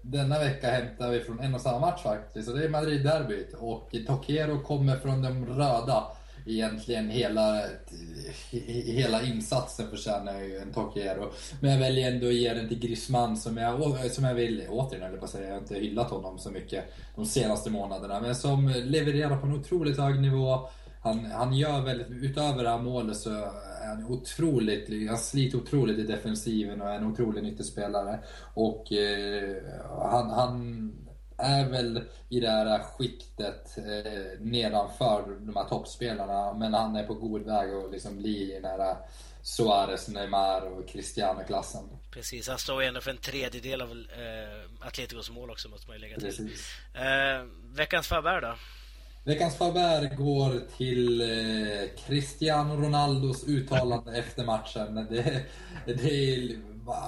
[0.03, 2.49] denna vecka hämtar vi från en och samma match faktiskt.
[2.49, 3.55] Och det är Madrid-derbyt.
[3.55, 6.07] Och Tokero kommer från de röda.
[6.49, 11.31] Egentligen hela, eh, hela insatsen förtjänar ju en Tokero.
[11.61, 14.67] Men jag väljer ändå att ge den till Griezmann som jag, eh, som jag vill,
[14.69, 16.85] återigen eller bara säga, jag har inte hyllat honom så mycket
[17.17, 18.21] de senaste månaderna.
[18.21, 20.69] Men som levererar på en otroligt hög nivå
[21.03, 25.99] han, han gör väldigt, utöver det här målet så är han otroligt, han sliter otroligt
[25.99, 28.19] i defensiven och är en otrolig nyttig spelare.
[28.55, 29.57] Och eh,
[30.11, 30.93] han, han
[31.39, 36.53] är väl i det här skiktet eh, nedanför de här toppspelarna.
[36.55, 38.97] Men han är på god väg att liksom bli i den här
[39.43, 41.85] Suarez, Neymar och Cristiano-klassen.
[42.11, 45.97] Precis, han står ju ändå för en tredjedel av eh, Atleticos mål också måste man
[45.97, 46.51] ju lägga till.
[46.95, 48.55] Eh, veckans förbär då?
[49.25, 54.95] Veckans favör går till eh, Cristiano Ronaldos uttalande efter matchen.
[54.95, 55.45] Det,
[55.87, 56.59] det är,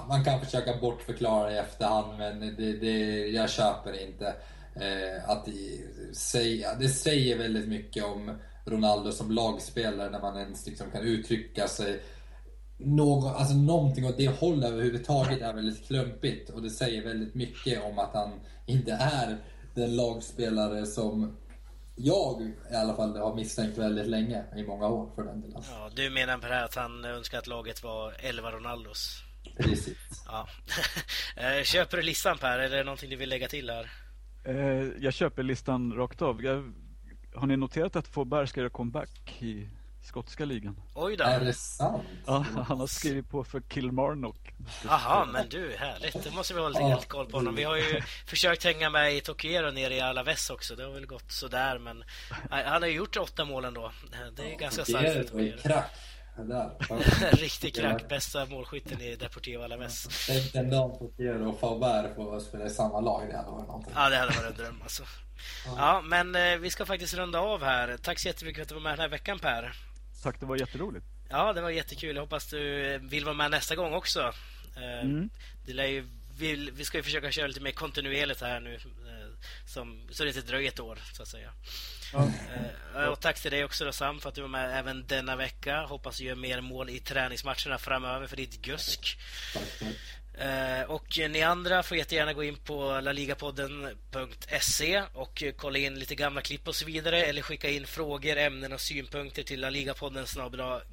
[0.08, 4.34] man kan försöka bortförklara i efterhand, men det, det, jag köper det inte.
[4.74, 5.80] Eh, att det,
[6.16, 11.68] säga, det säger väldigt mycket om Ronaldo som lagspelare när man ens liksom kan uttrycka
[11.68, 12.02] sig
[12.76, 17.84] någon, alltså någonting åt det hållet överhuvudtaget är väldigt klumpigt och det säger väldigt mycket
[17.84, 18.30] om att han
[18.66, 19.36] inte är
[19.74, 21.36] den lagspelare som
[21.96, 25.62] jag i alla fall har misstänkt väldigt länge, i många år för den delen.
[25.70, 29.29] Ja, du menar på det här att han önskar att laget var 11 Ronaldos?
[29.56, 30.24] Precis.
[30.26, 30.48] Ja.
[31.36, 33.90] Eh, köper du listan Per, eller är det någonting du vill lägga till här?
[34.44, 36.44] Eh, jag köper listan rakt av.
[36.44, 36.72] Jag,
[37.34, 39.68] har ni noterat att Fauberg ska göra comeback i
[40.02, 40.80] skotska ligan?
[40.94, 41.24] Oj då.
[41.24, 42.02] Är det sant?
[42.26, 44.54] Ja, han har skrivit på för Kilmarnock.
[44.84, 46.24] Jaha, men du, härligt.
[46.24, 47.54] Det måste vi hålla helt koll på honom.
[47.54, 50.76] Vi har ju försökt hänga med i Tokiero nere i Alaves också.
[50.76, 52.04] Det har väl gått sådär, men
[52.50, 53.92] han har ju gjort åtta mål ändå.
[54.36, 55.82] Det är ja, ganska starkt för Tokiero.
[57.32, 58.08] Riktig krack.
[58.08, 60.26] Bästa målskytten i Deportivo Alaves.
[60.26, 63.28] Tänk en dag Tokiero och Faubert får spela i samma lag.
[63.30, 63.92] Det hade varit någonting.
[63.96, 65.02] Ja, det hade varit en dröm alltså.
[65.76, 67.96] Ja, men eh, vi ska faktiskt runda av här.
[67.96, 69.72] Tack så jättemycket för att du var med den här veckan Per.
[70.22, 71.06] Tack, det var jätteroligt.
[71.30, 72.16] Ja, det var jättekul.
[72.16, 74.32] Jag hoppas du vill vara med nästa gång också.
[74.76, 75.30] Eh, mm.
[75.66, 78.74] Det lär ju, vi, vi ska ju försöka köra lite mer kontinuerligt här nu.
[78.74, 81.52] Eh, som, så det inte dröjer ett år, så att säga.
[82.12, 82.30] Ja.
[82.96, 85.36] Eh, och tack till dig också då, Sam för att du var med även denna
[85.36, 85.80] vecka.
[85.80, 89.18] Hoppas du gör mer mål i träningsmatcherna framöver för ditt GUSK.
[89.52, 89.94] Tack, tack.
[90.34, 96.40] Eh, och ni andra får jättegärna gå in på laligapodden.se och kolla in lite gamla
[96.40, 100.26] klipp och så vidare eller skicka in frågor, ämnen och synpunkter till laligapodden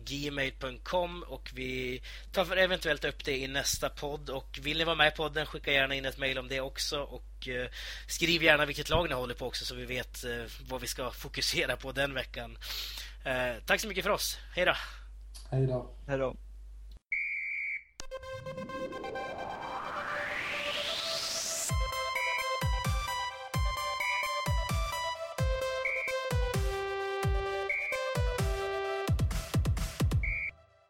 [0.05, 5.13] gmail.com och vi tar eventuellt upp det i nästa podd och vill ni vara med
[5.13, 7.67] i podden skicka gärna in ett mejl om det också och eh,
[8.07, 11.11] skriv gärna vilket lag ni håller på också så vi vet eh, vad vi ska
[11.11, 12.57] fokusera på den veckan.
[13.65, 14.37] Tack så mycket för oss.
[14.55, 14.73] Hej då!
[15.51, 15.91] Hej då!
[16.07, 16.35] Hej då!
[18.55, 19.66] Thank you.